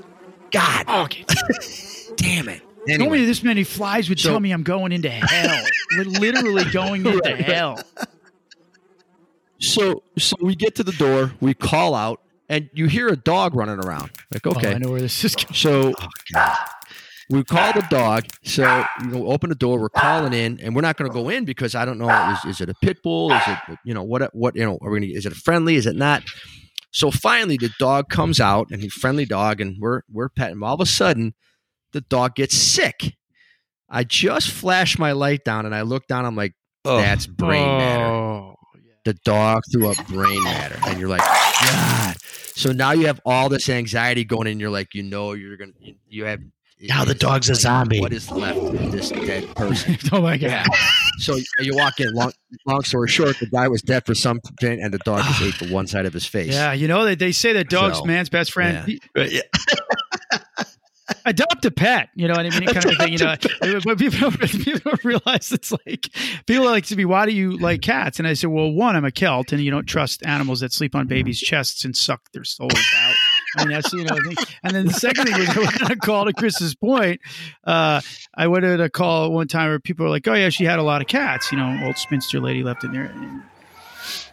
[0.52, 1.26] God, Okay.
[2.18, 2.60] damn it.
[2.60, 5.66] Told me Anyway, this many flies would So- tell me I'm going into hell.
[5.98, 7.40] Li- Literally going into Right.
[7.40, 7.80] hell.
[9.60, 13.56] so so we get to the door, we call out, and you hear a dog
[13.56, 14.12] running around.
[14.32, 15.54] Like, Oh, okay, I know where this is going.
[15.54, 15.94] so
[16.34, 16.56] Oh
[17.30, 18.24] we call the dog.
[18.46, 19.80] So you know, open the door.
[19.80, 22.08] We're calling in, and we're not going to go in because I don't know.
[22.46, 23.34] Is, is it a pit bull?
[23.34, 24.34] Is it you know what?
[24.34, 24.78] What you know?
[24.82, 25.02] Are we?
[25.02, 25.76] Gonna, is it a friendly?
[25.76, 26.24] Is it not?
[26.92, 30.64] So finally, the dog comes out, and he's friendly dog, and we're we're petting.
[30.64, 31.34] All of a sudden,
[31.92, 33.17] the dog gets sick.
[33.90, 36.26] I just flashed my light down, and I looked down.
[36.26, 36.54] I'm like,
[36.86, 36.98] Oh.
[36.98, 38.94] that's brain matter Oh, yeah.
[39.04, 42.16] the dog threw up brain matter and you're like god
[42.56, 45.74] so now you have all this anxiety going in you're like you know you're gonna
[46.08, 46.40] you have
[46.80, 48.00] Now the it's dog's a zombie.
[48.00, 50.66] what is left of this dead person oh my god.
[51.20, 52.32] so you walk in long,
[52.66, 55.74] long story short the guy was dead for something and the dog just ate the
[55.74, 58.30] one side of his face Yeah, you know they, they say that dog's So, man's
[58.30, 58.98] best friend.
[59.16, 59.42] yeah.
[61.26, 62.68] Adopt a pet, you know what I mean?
[62.68, 63.36] Kind of thing, you know.
[63.84, 66.10] But people don't, people don't realize it's like
[66.46, 67.06] people like to be.
[67.06, 68.20] Why do you like cats?
[68.20, 70.96] And I said, well, one, I'm a Celt, and you don't trust animals that sleep
[70.96, 73.16] on babies' chests and suck their souls out.
[73.58, 74.18] I mean, that's you know.
[74.64, 77.22] And then the second thing was I went on a call to Chris's point.
[77.64, 78.02] Uh,
[78.36, 80.80] I went on a call one time where people were like, "Oh yeah, she had
[80.80, 83.06] a lot of cats." You know, old spinster lady left in there.
[83.06, 83.42] And,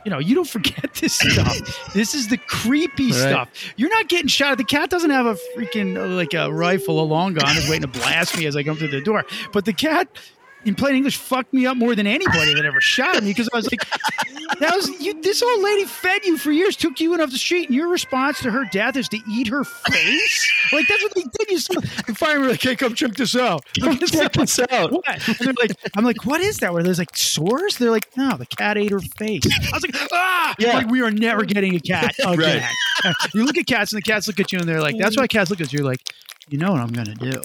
[0.04, 1.92] you know, you don't forget this stuff.
[1.94, 3.14] this is the creepy Right.
[3.14, 3.48] stuff.
[3.76, 4.58] You're not getting shot.
[4.58, 7.90] The cat doesn't have a freaking uh, like a rifle, a long gun, is waiting
[7.90, 9.24] to blast me as I come through the door.
[9.52, 10.08] But the cat,
[10.64, 13.48] in plain English, fucked me up more than anybody that ever shot at me because
[13.52, 13.80] I was like,
[14.60, 17.38] "That was you." This old lady fed you for years, took you in off the
[17.38, 20.52] street, and your response to her death is to eat her face.
[20.72, 21.50] Like that's what they did.
[21.50, 23.64] You saw the firemen like, "Hey, come check this out.
[23.80, 25.28] Come check this out." What?
[25.28, 27.76] And they're like, "I'm like, what is that?" Where there's like sores?
[27.78, 30.74] They're like, "No, the cat ate her face." I was like, "Ah!" Yeah.
[30.74, 32.62] Like we are never getting a cat again.
[33.34, 35.26] you look at cats, and the cats look at you, and they're like, "That's why
[35.26, 36.00] cats look at you." Like,
[36.48, 37.40] you know what I'm gonna do.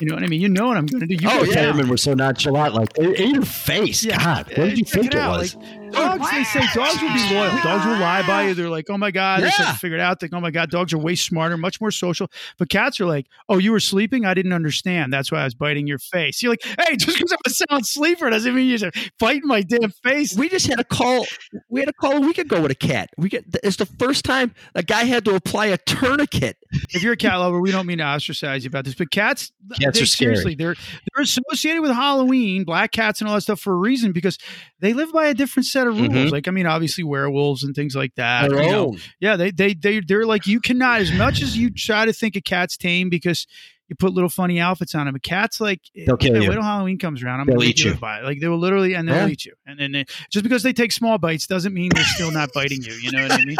[0.00, 0.40] You know what I mean?
[0.40, 1.14] You know what I'm gonna do.
[1.14, 1.54] You Oh, yeah.
[1.54, 2.74] Firemen were so nonchalant.
[2.74, 4.04] Like, ate your face.
[4.04, 4.22] Yeah.
[4.22, 5.54] God, what did you Check think it it, was?
[5.56, 7.50] Like, dogs, they say dogs will be loyal.
[7.62, 8.54] Dogs will lie by you.
[8.54, 9.72] They're like, oh my God, they Yeah.
[9.74, 12.30] figured out that, oh my God, dogs are way smarter, much more social.
[12.58, 14.24] But cats are like, oh, you were sleeping?
[14.24, 15.12] I didn't understand.
[15.12, 16.42] That's why I was biting your face.
[16.42, 19.90] You're like, hey, just because I'm a sound sleeper doesn't mean you're biting my damn
[19.90, 20.36] face.
[20.36, 21.24] we just had a call
[21.68, 24.24] we had a call a week ago with a cat we get it's the first
[24.24, 26.56] time a guy had to apply a tourniquet
[26.90, 29.52] if you're a cat lover, we don't mean to ostracize you about this, but cats,
[29.80, 30.06] Cats they, are scary.
[30.36, 30.74] seriously, they're
[31.14, 34.36] they're associated with Halloween, black cats, and all that stuff for a reason because
[34.80, 36.08] they live by a different set of rules.
[36.12, 36.30] Mhm.
[36.30, 38.50] Like, I mean, obviously werewolves and things like that.
[38.50, 38.96] Their you know.
[39.20, 42.36] Yeah, they they they they're like you cannot as much as you try to think
[42.36, 43.46] a cat's tame because
[43.88, 45.14] you put little funny outfits on them.
[45.14, 46.48] A cat's like They'll kill yeah, you.
[46.48, 47.40] Wait till Halloween comes around.
[47.40, 47.96] I'm They'll gonna eat eat you you.
[47.98, 48.24] by it.
[48.24, 49.28] Like they will literally and they'll Yeah.
[49.28, 49.52] eat you.
[49.64, 52.82] And then they, just because they take small bites doesn't mean they're still not biting
[52.82, 52.94] you.
[52.94, 53.56] You know what I mean?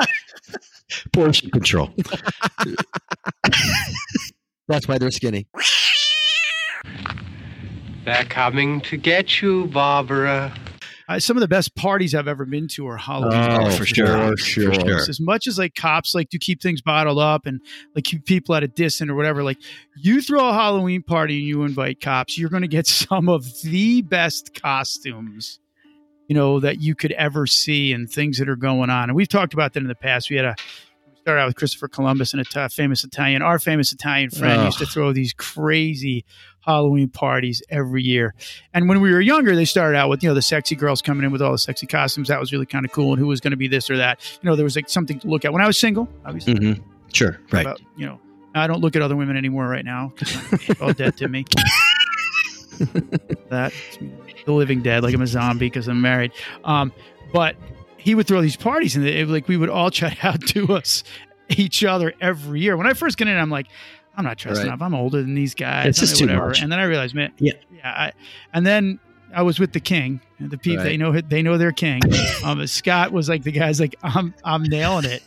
[1.13, 1.91] Portion control.
[4.69, 5.47] that's why they're skinny
[8.05, 10.55] They're coming to get you, Barbara.
[11.09, 13.39] Uh, some of the best parties I've ever been to are Halloween.
[13.39, 13.79] Oh, parties.
[13.79, 14.31] for sure.
[14.31, 14.97] For sure.
[15.09, 17.61] As much as like cops like to keep things bottled up and
[17.95, 19.59] like keep people at a distance or whatever, like
[19.97, 23.47] you throw a Halloween party and you invite cops, you're going to get some of
[23.63, 25.61] the best costumes,
[26.27, 29.09] you know, that you could ever see and things that are going on.
[29.09, 30.29] And we've talked about that in the past.
[30.29, 30.57] We had a
[31.27, 33.43] started out with Christopher Columbus and a famous Italian.
[33.43, 34.67] Our famous Italian friend Ugh.
[34.67, 36.25] used to throw these crazy
[36.61, 38.33] Halloween parties every year.
[38.73, 41.25] And when we were younger, they started out with, you know, the sexy girls coming
[41.25, 42.29] in with all the sexy costumes.
[42.29, 43.11] That was really kind of cool.
[43.11, 44.21] And who was going to be this or that.
[44.41, 45.53] You know, there was like something to look at.
[45.53, 46.83] When I was single, obviously, Mm-hmm.
[47.13, 47.41] Sure.
[47.51, 47.63] Right.
[47.63, 48.21] about, you know,
[48.55, 51.45] I don't look at other women anymore right now because all dead to me.
[53.49, 53.73] that,
[54.45, 56.31] the living dead, like I'm a zombie because I'm married.
[56.63, 56.93] Um,
[57.33, 57.57] but
[58.07, 61.03] he would throw these parties and it, like we would all chat out to us,
[61.49, 62.77] each other every year.
[62.77, 63.67] When I first get in, I'm like,
[64.17, 64.73] I'm not dressing Right.
[64.75, 64.81] up.
[64.81, 65.87] I'm older than these guys.
[65.89, 66.63] It's I mean, just too much.
[66.63, 67.55] And then I realized, man, Yeah.
[67.75, 67.91] yeah.
[67.91, 68.13] I,
[68.55, 69.01] and then
[69.35, 70.21] I was with the king.
[70.39, 70.91] The people Right.
[70.91, 72.01] they know they know their king.
[72.45, 75.23] Um, Scott was like the guy's like I'm I'm nailing it.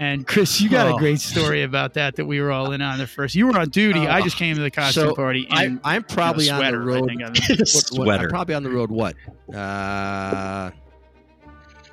[0.00, 0.98] And Chris, you got a Oh.
[0.98, 3.34] great story about that that we were all in on the first.
[3.34, 4.00] You were on duty.
[4.08, 5.46] I just came to the costume So, party.
[5.50, 7.22] I, in i'm probably a on the sweater, I road think.
[7.22, 8.24] I mean, what- what- Sweater.
[8.24, 9.14] i'm probably on the road what
[9.54, 10.70] uh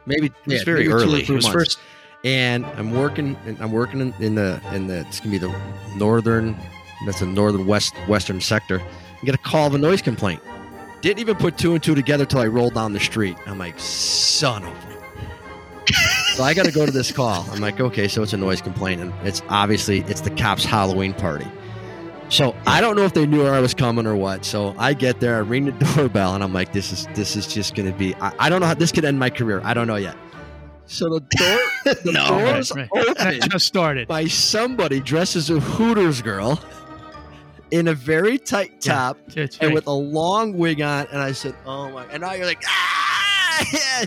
[0.07, 1.21] maybe It was yeah, very early.
[1.21, 1.53] It was months.
[1.55, 1.79] first.
[2.23, 3.37] and I'm working.
[3.59, 5.01] I'm working in, in the in the.
[5.01, 5.55] It's gonna be the
[5.95, 6.57] northern.
[7.05, 8.81] That's the northern west western sector.
[8.81, 10.41] I get a call of a noise complaint.
[11.01, 13.37] Didn't even put two and two together till I rolled down the street.
[13.45, 14.69] I'm like, son of.
[14.73, 15.93] a-"
[16.35, 17.45] so I got to go to this call.
[17.51, 21.13] I'm like, okay, so it's a noise complaint, and it's obviously it's the cops' Halloween
[21.13, 21.47] party.
[22.29, 24.43] So I don't know if they knew where I was coming or what.
[24.43, 27.47] So I get there, I ring the doorbell, and I'm like, "This is this is
[27.47, 28.13] just going to be.
[28.15, 29.61] I, I don't know how this could end my career.
[29.63, 30.15] I don't know yet."
[30.87, 32.27] So the door, the No.
[32.27, 33.17] doors Right, right.
[33.17, 34.07] That open just started.
[34.07, 36.59] by somebody dressed as a Hooters girl
[37.71, 38.93] in a very tight Yeah.
[38.93, 39.73] top It's and right.
[39.73, 41.07] with a long wig on.
[41.11, 43.65] And I said, "Oh my!" And now you're like, "Ah,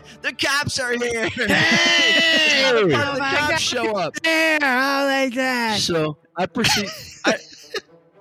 [0.23, 1.29] the cops are here!
[1.31, 2.73] Hey!
[2.73, 5.81] the cops show up." there I like that.
[5.81, 6.89] So I proceed.
[7.25, 7.35] I,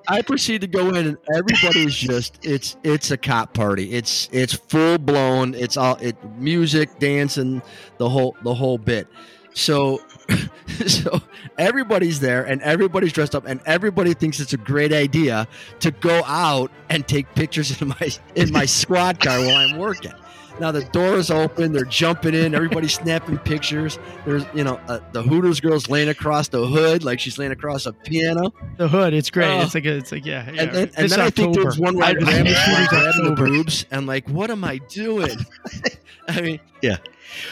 [0.09, 3.91] I proceed to go in, and everybody's just it's it's a cop party.
[3.93, 5.53] It's it's full blown.
[5.53, 7.61] It's all it music, dancing,
[7.97, 9.07] the whole the whole bit.
[9.53, 10.01] So
[10.87, 11.21] so
[11.59, 15.47] everybody's there, and everybody's dressed up, and everybody thinks it's a great idea
[15.81, 20.13] to go out and take pictures in my in my squad car while I'm working.
[20.59, 21.71] Now the door is open.
[21.71, 22.53] They're jumping in.
[22.53, 23.97] Everybody's snapping pictures.
[24.25, 27.85] There's, you know, uh, the Hooters girl's laying across the hood like she's laying across
[27.85, 28.53] a piano.
[28.77, 29.47] The hood, it's great.
[29.47, 29.61] Oh.
[29.61, 30.49] it's like a, it's like yeah.
[30.51, 30.61] yeah.
[30.63, 32.53] And then, and This then I think there's one where I I- grab I- the
[32.53, 33.45] Hooters grabbing the October.
[33.47, 35.37] boobs and like, what am I doing?
[36.27, 36.97] I mean, yeah.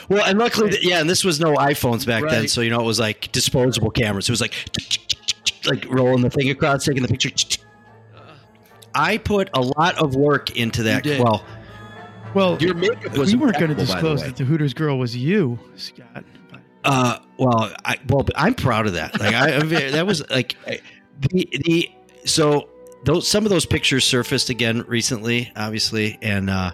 [0.10, 2.80] Well, and luckily, th- yeah, and this was no iPhones back then, so you know
[2.82, 4.28] it was like disposable cameras.
[4.28, 4.54] It was like
[5.68, 7.30] like rolling the thing across, taking the picture.
[8.96, 11.06] I put a lot of work into that.
[11.06, 11.46] Well,
[12.34, 15.16] well, your makeup was we weren't going to the disclose that the Hooters girl was
[15.16, 16.24] you, Scott.
[16.84, 19.20] Uh, well, I well, I'm proud of that.
[19.20, 19.60] Like I,
[19.92, 20.56] that was like
[21.20, 21.92] the the
[22.26, 22.70] so
[23.04, 26.72] those some of those pictures surfaced again recently, obviously, and uh,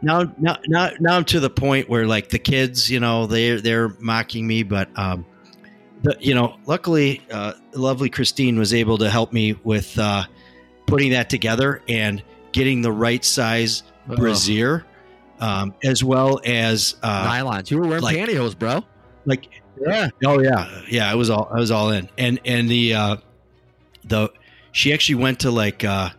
[0.00, 3.60] now now now now I'm to the point where like the kids, you know, they
[3.60, 5.26] they're mocking me, but um,
[6.02, 10.24] the, you know, luckily, uh, lovely Christine was able to help me with uh,
[10.86, 14.16] putting that together and getting the right size Ugh.
[14.16, 14.84] brassiere,
[15.40, 17.70] um, as well as uh, nylons.
[17.70, 18.84] You were wearing like- pantyhose, bro.
[19.24, 19.48] like
[19.86, 23.16] yeah oh yeah yeah i was all i was all in and and the uh
[24.04, 24.28] the
[24.70, 26.10] she actually went to like uh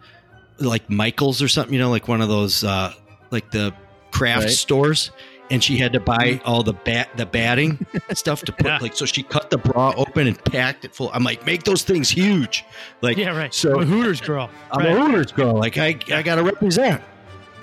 [0.57, 2.91] like michael's or something you know like one of those uh
[3.29, 3.73] like the
[4.11, 4.49] craft Right.
[4.51, 5.11] stores
[5.51, 8.79] and she had to buy all the bat the batting stuff to put Yeah.
[8.81, 11.83] like so she cut the bra open and packed it full i'm like make those
[11.83, 12.65] things huge
[13.01, 13.53] like yeah, right.
[13.53, 14.49] so- a Hooters girl.
[14.71, 14.97] i'm right.
[14.97, 17.01] a hooters girl like i i gotta represent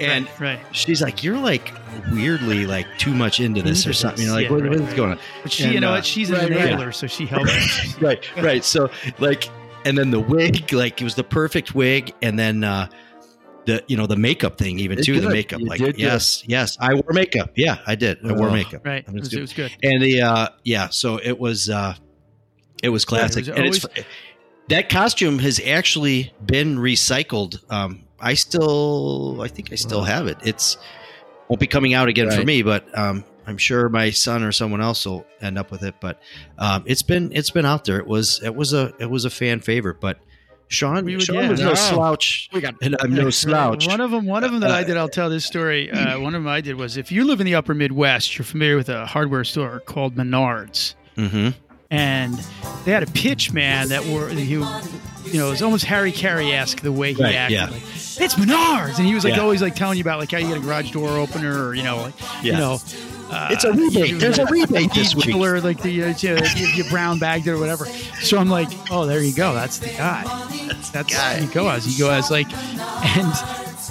[0.01, 0.59] and right.
[0.73, 1.73] she's like you're like
[2.13, 4.25] weirdly like too much into this or something this.
[4.25, 5.91] you know like Yeah, what, right, what is going on But she, And, you know
[5.91, 6.05] uh, what?
[6.07, 6.73] She's an right, right.
[6.75, 7.99] enabler, so she helps.
[8.01, 8.65] right, right.
[8.65, 9.49] So like,
[9.85, 12.89] and then the wig, like it was the perfect wig, and then uh
[13.67, 15.21] the you know the makeup thing even Did too.
[15.21, 16.01] The makeup, You like did good.
[16.01, 17.51] yes, yes, I wore makeup.
[17.57, 18.19] Yeah, I did.
[18.27, 18.53] I wore Ugh.
[18.55, 18.87] makeup.
[18.87, 19.05] right.
[19.07, 19.39] It It was was, good.
[19.39, 19.73] it was good.
[19.83, 21.95] And the uh yeah, so it was uh
[22.83, 23.85] it was classic, was and it's
[24.69, 27.59] that costume has actually been recycled.
[27.71, 30.39] Um, I still, I think I still have it.
[30.45, 30.77] It's
[31.49, 34.81] won't be coming out again for me, but um, I'm sure my son or someone
[34.81, 35.95] else will end up with it.
[36.01, 36.21] But
[36.59, 37.99] um, it's been it's been out there.
[37.99, 40.01] It was it was a it was a fan favorite.
[40.01, 40.19] But
[40.69, 41.49] Sean, We would- Sean yeah.
[41.51, 41.75] was no No.
[41.75, 43.89] slouch, We got and I'm no slouch.
[43.89, 44.97] One of them, one of them that I did.
[44.97, 45.91] I'll tell this story.
[45.93, 48.45] Uh, one of them I did was if you live in the Upper Midwest, you're
[48.45, 51.49] familiar with a hardware store called Menards, hmm
[51.93, 52.35] and
[52.85, 56.53] they had a pitch man that were he, you know, it was almost Harry Caray
[56.53, 57.55] esque the way he Right, acted.
[57.59, 57.69] yeah.
[57.69, 57.83] Like,
[58.21, 59.41] it's Menards, and he was like Yeah.
[59.43, 61.83] always like telling you about like how you get a garage door opener, or you
[61.83, 62.79] know, like you know.
[63.33, 64.19] Uh, It's a rebate.
[64.19, 65.37] There's a rebate this week.
[65.37, 67.87] Or like the uh, you, you, you brown bagged it or whatever.
[68.21, 69.55] So I'm like, oh, there you go.
[69.55, 70.25] That's the guy.
[70.93, 71.39] That's guy.
[71.39, 73.33] you go as you go as like, and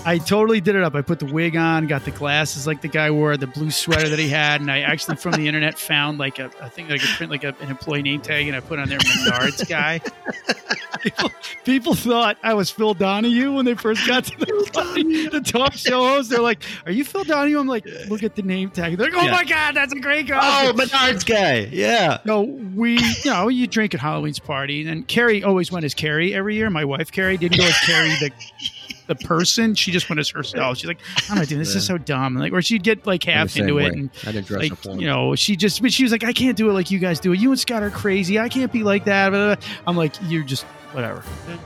[0.05, 0.95] I totally did it up.
[0.95, 4.09] I put the wig on, got the glasses like the guy wore, the blue sweater
[4.09, 6.95] that he had, and I actually from the internet found like a, a thing that
[6.95, 9.67] I could print like a, an employee name tag, and I put on there Menards
[9.69, 9.99] guy.
[11.01, 11.29] people,
[11.63, 16.07] people thought I was Phil Donahue when they first got to the, the talk show
[16.07, 16.29] host.
[16.31, 19.21] They're like, "Are you Phil Donahue?" I'm like, "Look at the name tag." They're like,
[19.21, 19.31] "Oh Yeah.
[19.31, 21.69] my god, that's a great guy!" Oh, Menards guy.
[21.71, 22.19] Yeah.
[22.25, 26.33] No, we, you know, you drink at Halloween's party, and Carrie always went as Carrie
[26.33, 26.69] every year.
[26.69, 28.31] My wife Carrie didn't go as Carrie the
[29.09, 29.73] the person.
[29.73, 30.77] She just went as herself.
[30.77, 31.69] She's like, I'm not doing this.
[31.69, 32.35] This is so dumb.
[32.35, 33.87] Like, or she'd get like half into way.
[33.87, 36.31] it, and I didn't dress like you know, she just, but she was like, I
[36.31, 37.39] can't do it like you guys do it.
[37.39, 38.39] You and Scott are crazy.
[38.39, 39.31] I can't be like that.
[39.31, 39.83] Blah, blah, blah.
[39.87, 41.23] I'm like, you're just whatever.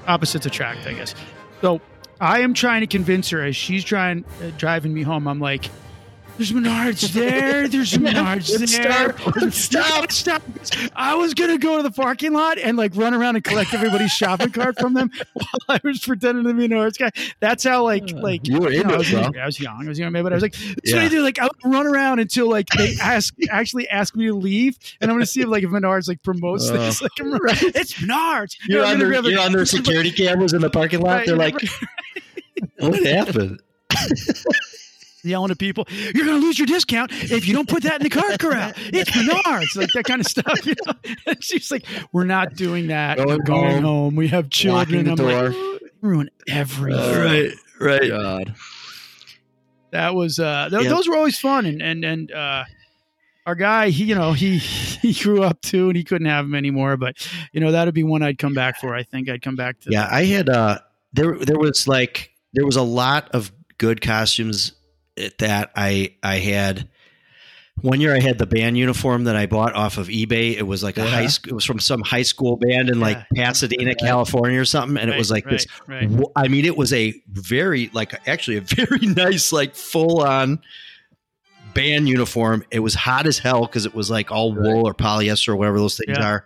[0.07, 1.13] Opposites attract, I guess.
[1.61, 1.81] So
[2.21, 5.27] I am trying to convince her as she's trying uh, driving me home.
[5.27, 5.69] I'm like.
[6.37, 7.67] There's Menards there.
[7.67, 9.51] There's Menards Let's there.
[9.51, 10.11] stop.
[10.11, 10.41] Stop.
[10.63, 10.91] Stop.
[10.95, 14.11] I was gonna go to the parking lot and like run around and collect everybody's
[14.11, 17.11] shopping cart from them while I was pretending to be an Menards guy.
[17.39, 19.41] That's how like like You were you know, into I, was, bro.
[19.41, 19.85] I was young.
[19.85, 21.09] I was young, maybe, but I was like, that's what I Yeah.
[21.09, 21.21] do.
[21.21, 25.11] Like I would run around until like they ask actually ask me to leave, and
[25.11, 26.73] I'm gonna see if like if Menards like promotes Uh.
[26.77, 27.01] this.
[27.03, 27.33] Like I'm,
[27.75, 28.55] it's Menards.
[28.67, 31.17] You're I'm on gonna their, like, you're on their security cameras in the parking lot.
[31.17, 31.69] Right, They're right, like,
[32.79, 33.61] what happened?
[35.23, 38.03] yelling at people, "You're going to lose your discount if you don't put that in
[38.03, 40.65] the cart corral." It's Menards, like that kind of stuff.
[40.65, 41.33] You know?
[41.39, 43.17] She's like, "We're not doing that.
[43.17, 44.15] Going We're going home, home.
[44.15, 45.49] We have children." the I'm door.
[45.49, 47.23] like, ruin everything.
[47.23, 48.09] right, right.
[48.09, 48.55] God.
[49.91, 50.89] That was uh, th- Yeah.
[50.89, 52.63] those were always fun, and and and uh,
[53.45, 56.55] our guy, he you know he he grew up too, and he couldn't have him
[56.55, 56.97] anymore.
[56.97, 58.95] But you know that'd be one I'd come back for.
[58.95, 59.91] I think I'd come back to.
[59.91, 60.79] Yeah, I had uh
[61.13, 64.71] there there was like there was a lot of good costumes
[65.39, 66.89] that I I had
[67.81, 70.55] one year I had the band uniform that I bought off of eBay.
[70.55, 71.29] It was like a high uh-huh.
[71.29, 73.45] school it was from some high school band in like Yeah.
[73.45, 76.09] Pasadena, California or something and it was like right, this Right.
[76.35, 80.61] I mean it was a very like actually a very nice like full on
[81.73, 82.63] band uniform.
[82.69, 85.79] It was hot as hell because it was like all wool or polyester or whatever
[85.79, 86.27] those things Yeah.
[86.27, 86.45] are.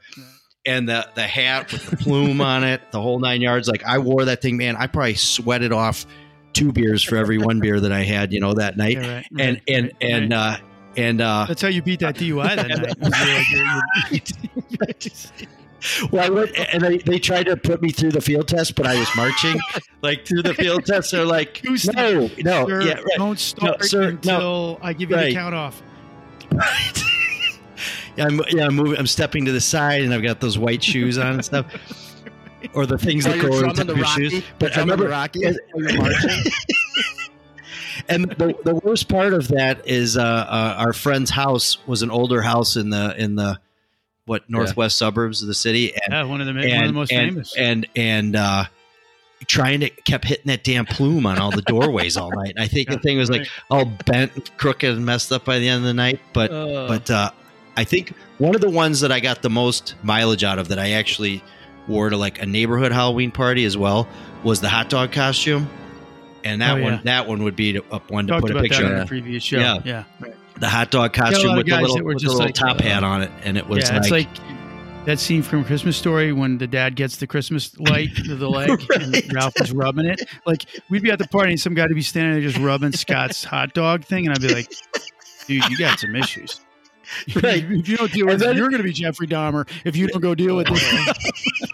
[0.66, 3.68] And the the hat with the plume on it, the whole nine yards.
[3.68, 4.76] Like I wore that thing, man.
[4.76, 6.06] I probably sweated off
[6.58, 8.94] two beers for every one beer that I had, you know, that night.
[8.94, 10.60] Yeah, right, and right, and right, and right.
[10.60, 10.64] uh
[10.98, 13.52] and uh that's how you beat that DUI that night.
[13.52, 15.48] You're like, you're-
[16.12, 18.88] well I went and they, they tried to put me through the field test, but
[18.88, 19.60] I was marching
[20.02, 21.12] like through the field test.
[21.12, 21.62] They're like,
[21.96, 23.04] no, no, Sir, yeah, right.
[23.18, 24.08] Don't start sir, no.
[24.10, 25.26] until I give you Right.
[25.30, 25.82] the count off.
[28.18, 28.98] yeah, I'm, yeah, I'm moving.
[28.98, 31.66] I'm stepping to the side, and I've got those white shoes on and stuff,
[32.74, 34.44] or the things that go over the drumming top the of your Rocky, shoes.
[34.60, 36.30] But I remember, Rocky, and- while you're marching.
[38.10, 42.12] and the, the worst part of that is uh, uh, our friend's house was an
[42.12, 43.60] older house in the in the
[44.26, 46.94] what northwest suburbs of the city, and Yeah, one of the and one of the
[46.94, 47.56] most and, famous.
[47.58, 48.66] and and uh,
[49.46, 52.54] trying to kept hitting that damn plume on all the doorways all night.
[52.56, 53.50] And I think Yeah, the thing was like right.
[53.70, 56.20] all bent, crooked, and messed up by the end of the night.
[56.34, 57.32] But Uh, but uh,
[57.78, 60.80] I think one of the ones that I got the most mileage out of that
[60.80, 61.42] I actually
[61.88, 64.08] wore to like a neighborhood Halloween party as well
[64.44, 65.70] was the hot dog costume.
[66.44, 67.00] And that Oh, one, yeah.
[67.06, 68.94] that one would be up one to Talked put a about that picture.
[68.94, 69.60] in the previous show.
[69.60, 69.80] Yeah.
[69.84, 70.04] Yeah,
[70.60, 73.22] the hot dog costume with the little, with the little like, top uh, hat on
[73.24, 76.68] it, and it was yeah, it's like, like that scene from Christmas Story when the
[76.68, 79.02] dad gets the Christmas light to the leg Right.
[79.26, 80.22] and Ralph is rubbing it.
[80.46, 82.92] Like we'd be at the party and some guy would be standing there just rubbing
[82.94, 84.72] Scott's hot dog thing, and I'd be like,
[85.48, 86.62] "Dude, you got some issues."
[87.42, 87.64] Right.
[87.64, 90.20] if you don't deal with it, you're going to be Jeffrey Dahmer if you don't
[90.22, 90.84] go deal with this.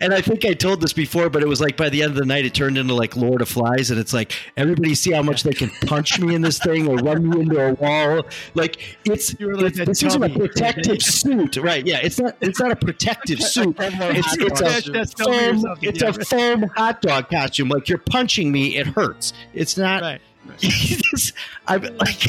[0.00, 2.18] And I think I told this before, but it was like by the end of
[2.18, 5.22] the night, it turned into like Lord of Flies, and it's like everybody see how
[5.22, 8.26] much they can punch me in this thing or run me into a wall.
[8.54, 11.86] Like it's, like it's this isn't a protective suit, right?
[11.86, 12.36] Yeah, it's not.
[12.40, 13.76] It's not a protective suit.
[13.78, 15.64] It's, it's a that's foam.
[15.80, 17.68] It's a foam hot dog costume.
[17.68, 19.32] Like you're punching me, it hurts.
[19.54, 20.02] It's not.
[20.02, 20.20] right.
[21.66, 22.22] I'm like,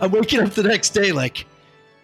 [0.00, 1.46] I'm waking up the next day like.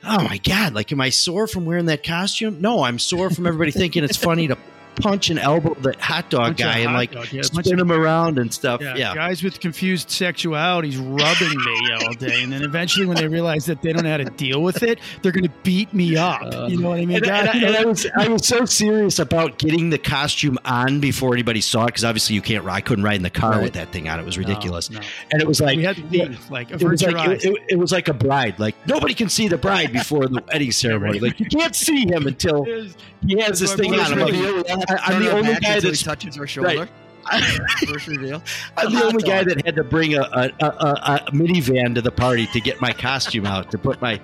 [0.05, 0.75] Oh my god!
[0.75, 2.61] Like, am I sore from wearing that costume?
[2.61, 4.57] No, I'm sore from everybody thinking it's funny to
[5.01, 7.91] punch and elbow the hot dog Bunch of guy and like dog, yeah, spin him
[7.93, 8.81] around and stuff.
[8.81, 13.29] Yeah, Yeah, guys with confused sexualities rubbing me all day, and then eventually, when they
[13.29, 16.17] realize that they don't know how to deal with it, they're going to beat me
[16.17, 16.43] up.
[16.43, 17.17] Uh, you know what I mean?
[17.19, 21.01] And, and, I, and I was I was so serious about getting the costume on
[21.01, 22.67] before anybody saw it because obviously you can't.
[22.67, 23.63] I couldn't ride in the car Right.
[23.63, 24.21] with that thing on.
[24.21, 25.07] It was ridiculous, No, no.
[25.33, 26.51] and it was like we had to leave.
[26.51, 28.59] Like, It was, like, it, it- it was like a bride.
[28.59, 31.19] Like nobody can see the bride before the wedding ceremony.
[31.21, 34.01] Like you can't see him until he has this thing on.
[34.13, 36.89] I'm like, reveal, I- I'm the only guy that touches her shoulder.
[37.87, 38.43] First reveal.
[38.77, 42.01] I'm the only guy that had to bring a, a, a, a, a minivan to
[42.01, 44.19] the party to get my costume out to put my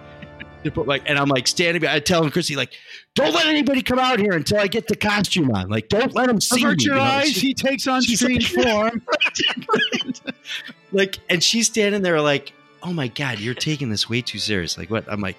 [0.62, 1.86] to put my and I'm like standing.
[1.86, 2.72] I tell him Chrissy like,
[3.14, 5.68] don't let anybody come out here until I get the costume on.
[5.68, 6.84] Like, don't let them see avert me.
[6.84, 7.06] your you know?
[7.06, 7.26] eyes.
[7.28, 9.02] She's- He takes on she's strange like- form.
[10.92, 14.78] like, and she's standing there like, oh my god, you're taking this way too serious.
[14.78, 15.04] Like, what?
[15.10, 15.36] I'm like,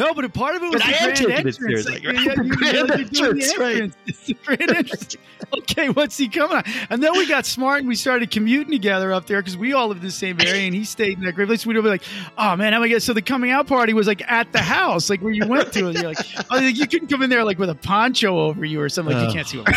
[0.00, 1.88] No, but a part of it was But the I grand entrance.
[1.88, 2.14] Like, Right.
[2.14, 3.92] you- you- The grand you're doing the entrance, right.
[4.06, 5.16] It's grand entrance.
[5.58, 6.64] Okay, what's he coming on?
[6.90, 9.88] And then we got smart and we started commuting together up there because we all
[9.88, 11.66] live in the same area and he stayed in that great place.
[11.66, 12.02] We'd be like,
[12.38, 13.02] oh man, how am I get?
[13.02, 15.88] So the coming out party was like at the house, like where you went to.
[15.88, 16.18] And you're like,
[16.50, 19.14] oh, like, you couldn't come in there like with a poncho over you or something.
[19.14, 19.28] Like Oh.
[19.28, 19.68] you can't see what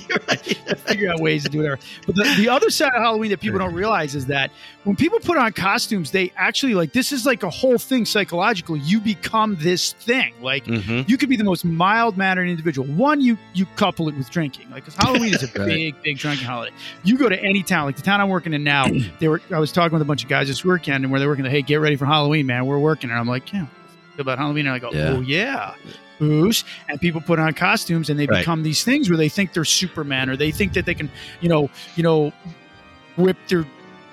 [0.86, 1.78] figure out ways to do whatever.
[2.06, 4.50] But the, the other side of Halloween that people don't realize is that
[4.84, 8.80] when people put on costumes, they actually like this is like a whole thing psychologically.
[8.80, 10.34] You become this thing.
[10.40, 11.08] Like mhm.
[11.08, 12.86] you could be the most mild mannered individual.
[12.88, 14.70] One, you you couple it with drinking.
[14.70, 15.68] Like because Halloween is a Right.
[15.68, 16.74] big, big drinking holiday.
[17.02, 18.86] You go to any town, like the town I'm working in now.
[19.18, 19.40] They were.
[19.50, 21.44] I was talking with a bunch of guys this weekend, and where they're working.
[21.46, 22.66] Hey, get ready for Halloween, man.
[22.66, 23.66] We're working, and I'm like, yeah.
[24.18, 25.10] About Halloween, and I go, Yeah.
[25.16, 25.74] oh yeah,
[26.18, 28.38] booze, and people put on costumes, and they Right.
[28.40, 31.10] become these things where they think they're Superman, or they think that they can,
[31.40, 32.32] you know, you know,
[33.16, 33.64] whip their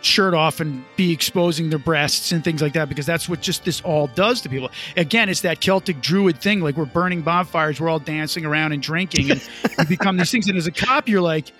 [0.01, 3.63] shirt off and be exposing their breasts and things like that because that's what just
[3.63, 4.69] this all does to people.
[4.97, 8.83] Again, it's that Celtic druid thing like we're burning bonfires, we're all dancing around and
[8.83, 9.41] drinking and
[9.79, 11.53] you become these things and as a cop you're like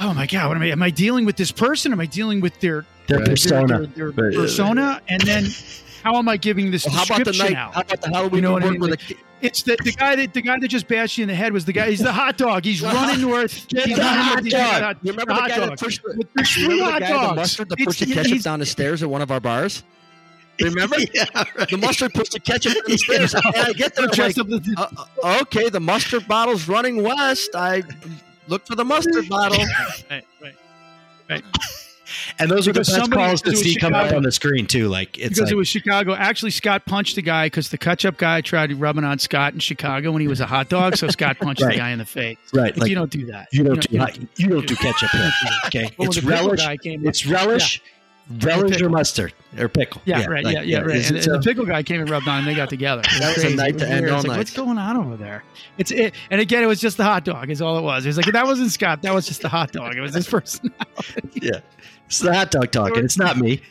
[0.00, 0.66] oh my god, what am I?
[0.72, 1.92] Am I dealing with this person?
[1.92, 3.86] Am I dealing with their Their their- persona.
[3.86, 4.36] their, their Right.
[4.36, 5.00] Uh, persona?
[5.08, 5.44] And then
[6.06, 7.54] how am I giving this Well, how about the night?
[7.54, 7.74] out?
[7.74, 8.80] How about the Halloween You know what I mean?
[8.80, 9.00] Like,
[9.42, 11.64] It's the, the guy that the guy that just bashed you in the head was
[11.64, 11.90] the guy.
[11.90, 12.64] He's the hot dog.
[12.64, 13.66] He's running north.
[13.68, 14.96] Get he's the running hot north, dog.
[15.02, 15.78] You remember the hot guy that dog.
[15.78, 17.36] pushed the- There's remember hot the guy, the dogs.
[17.36, 19.82] mustard that pushed the ketchup down the stairs at one of our bars?
[20.60, 20.96] Remember?
[21.12, 21.68] yeah, right.
[21.68, 23.34] The mustard pushed the ketchup down the stairs.
[23.34, 24.86] And I get there, like, uh,
[25.22, 27.50] uh, okay, the mustard bottle's running west.
[27.54, 27.82] I
[28.48, 29.62] look for the mustard bottle.
[30.10, 30.54] right, right,
[31.28, 31.44] right.
[32.38, 34.66] And those are the Because best calls to because see come up on the screen
[34.66, 34.88] too.
[34.88, 36.14] Like it's because like, it was Chicago.
[36.14, 40.12] Actually, Scott punched the guy because the ketchup guy tried rubbing on Scott in Chicago
[40.12, 40.96] when he was a hot dog.
[40.96, 41.72] So Scott punched Right.
[41.72, 42.36] the guy in the face.
[42.54, 42.72] right.
[42.72, 43.48] Like, Like you don't do that.
[43.52, 45.10] you don't do you hot- you don't do ketchup.
[45.10, 45.30] here,
[45.66, 46.60] Okay, it's relish.
[46.82, 47.82] It's relish, relish
[48.28, 50.02] or mustard or pickle.
[50.04, 50.44] Yeah, right.
[50.44, 50.96] like, yeah, yeah, right.
[51.06, 53.02] And, it's and the pickle guy came and rubbed on and They got together.
[53.20, 53.56] That was a crazy.
[53.56, 54.38] night It was to end all like, nights.
[54.38, 55.44] What's going on over there?
[55.78, 57.50] It's it, and again, it was just the hot dog.
[57.50, 58.04] Is all it was.
[58.04, 59.02] It was like that wasn't Scott.
[59.02, 59.94] That was just the hot dog.
[59.96, 60.72] It was this person.
[61.34, 61.60] yeah,
[62.06, 63.04] it's the hot dog talking.
[63.04, 63.62] It's not me.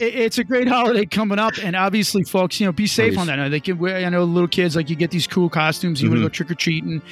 [0.00, 3.18] it's a great holiday coming up, and obviously, folks, you know, be safe Please.
[3.20, 3.36] on that.
[3.36, 3.48] night.
[3.48, 3.96] They can wear.
[4.06, 6.00] I know little kids like you get these cool costumes.
[6.00, 6.22] You want Mhm.
[6.22, 7.02] to go trick or treating,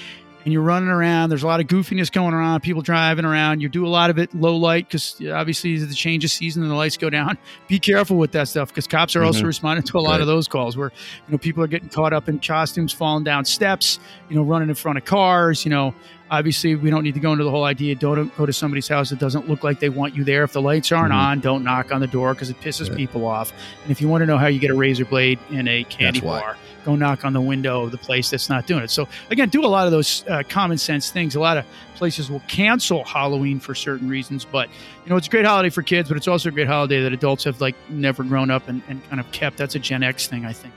[0.44, 1.28] and you're running around.
[1.30, 2.60] There's a lot of goofiness going around.
[2.62, 3.60] People driving around.
[3.60, 6.70] You do a lot of it low light because obviously the change of season and
[6.70, 7.38] the lights go down.
[7.68, 9.46] Be careful with that stuff because cops are also Mhm.
[9.46, 10.20] responding to a lot Right.
[10.20, 10.90] of those calls where
[11.28, 14.68] you know people are getting caught up in costumes, falling down steps, you know, running
[14.68, 15.64] in front of cars.
[15.64, 15.94] You know,
[16.30, 17.94] obviously we don't need to go into the whole idea.
[17.94, 20.42] Don't go to somebody's house that doesn't look like they want you there.
[20.44, 21.16] If the lights aren't Mhm.
[21.16, 22.96] on, don't knock on the door because it pisses Right.
[22.96, 23.52] people off.
[23.82, 26.20] And if you want to know how you get a razor blade in a candy
[26.20, 26.54] That's why.
[26.84, 28.90] Go knock on the window of the place that's not doing it.
[28.90, 31.34] So again, do a lot of those uh, common sense things.
[31.34, 31.64] A lot of
[31.94, 34.68] places will cancel Halloween for certain reasons, but
[35.04, 37.12] you know it's a great holiday for kids, but it's also a great holiday that
[37.12, 39.56] adults have like never grown up and, and kind of kept.
[39.56, 40.74] That's a Gen X thing, I think.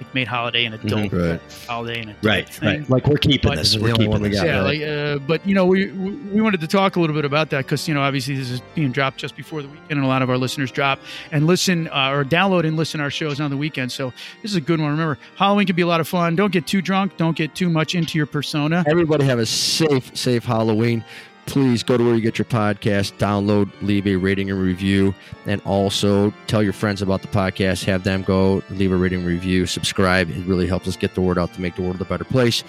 [0.00, 1.30] Like made holiday an adult Mhm.
[1.32, 1.40] Right.
[1.66, 2.68] holiday an adult Right, thing.
[2.68, 2.90] right.
[2.90, 3.72] Like we're keeping But- this.
[3.72, 4.38] This We're the only keeping one we this.
[4.38, 4.46] got.
[4.46, 4.80] Yeah, right.
[4.80, 7.50] like, uh, but you know, we we we wanted to talk a little bit about
[7.50, 10.06] that because you know, obviously this is being dropped just before the weekend, and a
[10.06, 11.00] lot of our listeners drop
[11.32, 13.90] and listen uh, or download and listen to our shows on the weekend.
[13.92, 14.90] So this is a good one.
[14.90, 16.36] Remember, Halloween can be a lot of fun.
[16.36, 17.16] Don't get too drunk.
[17.16, 18.84] Don't get too much into your persona.
[18.86, 21.04] Everybody have a safe, safe Halloween.
[21.48, 25.14] Please go to where you get your podcast, download, leave a rating and review,
[25.46, 27.86] and also tell your friends about the podcast.
[27.86, 30.28] Have them go leave a rating review, subscribe.
[30.28, 32.64] It really helps us get the word out to make the world a better place.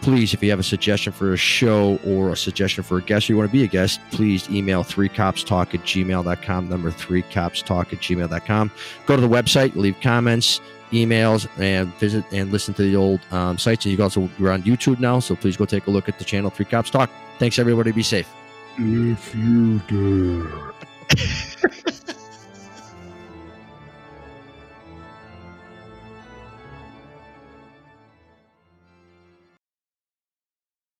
[0.00, 3.28] Please, if you have a suggestion for a show or a suggestion for a guest
[3.28, 7.98] or you want to be a guest, please email 3copstalk at gmail.com, number 3copstalk at
[7.98, 8.70] gmail.com.
[9.06, 10.60] Go to the website, leave comments,
[10.92, 13.84] emails and visit and listen to the old um, sites.
[13.84, 16.20] And you can also we're on YouTube now, so please go take a look at
[16.20, 17.10] the channel Three Cops Talk.
[17.40, 17.90] Thanks everybody.
[17.90, 18.28] Be safe.
[18.76, 20.74] If you dare.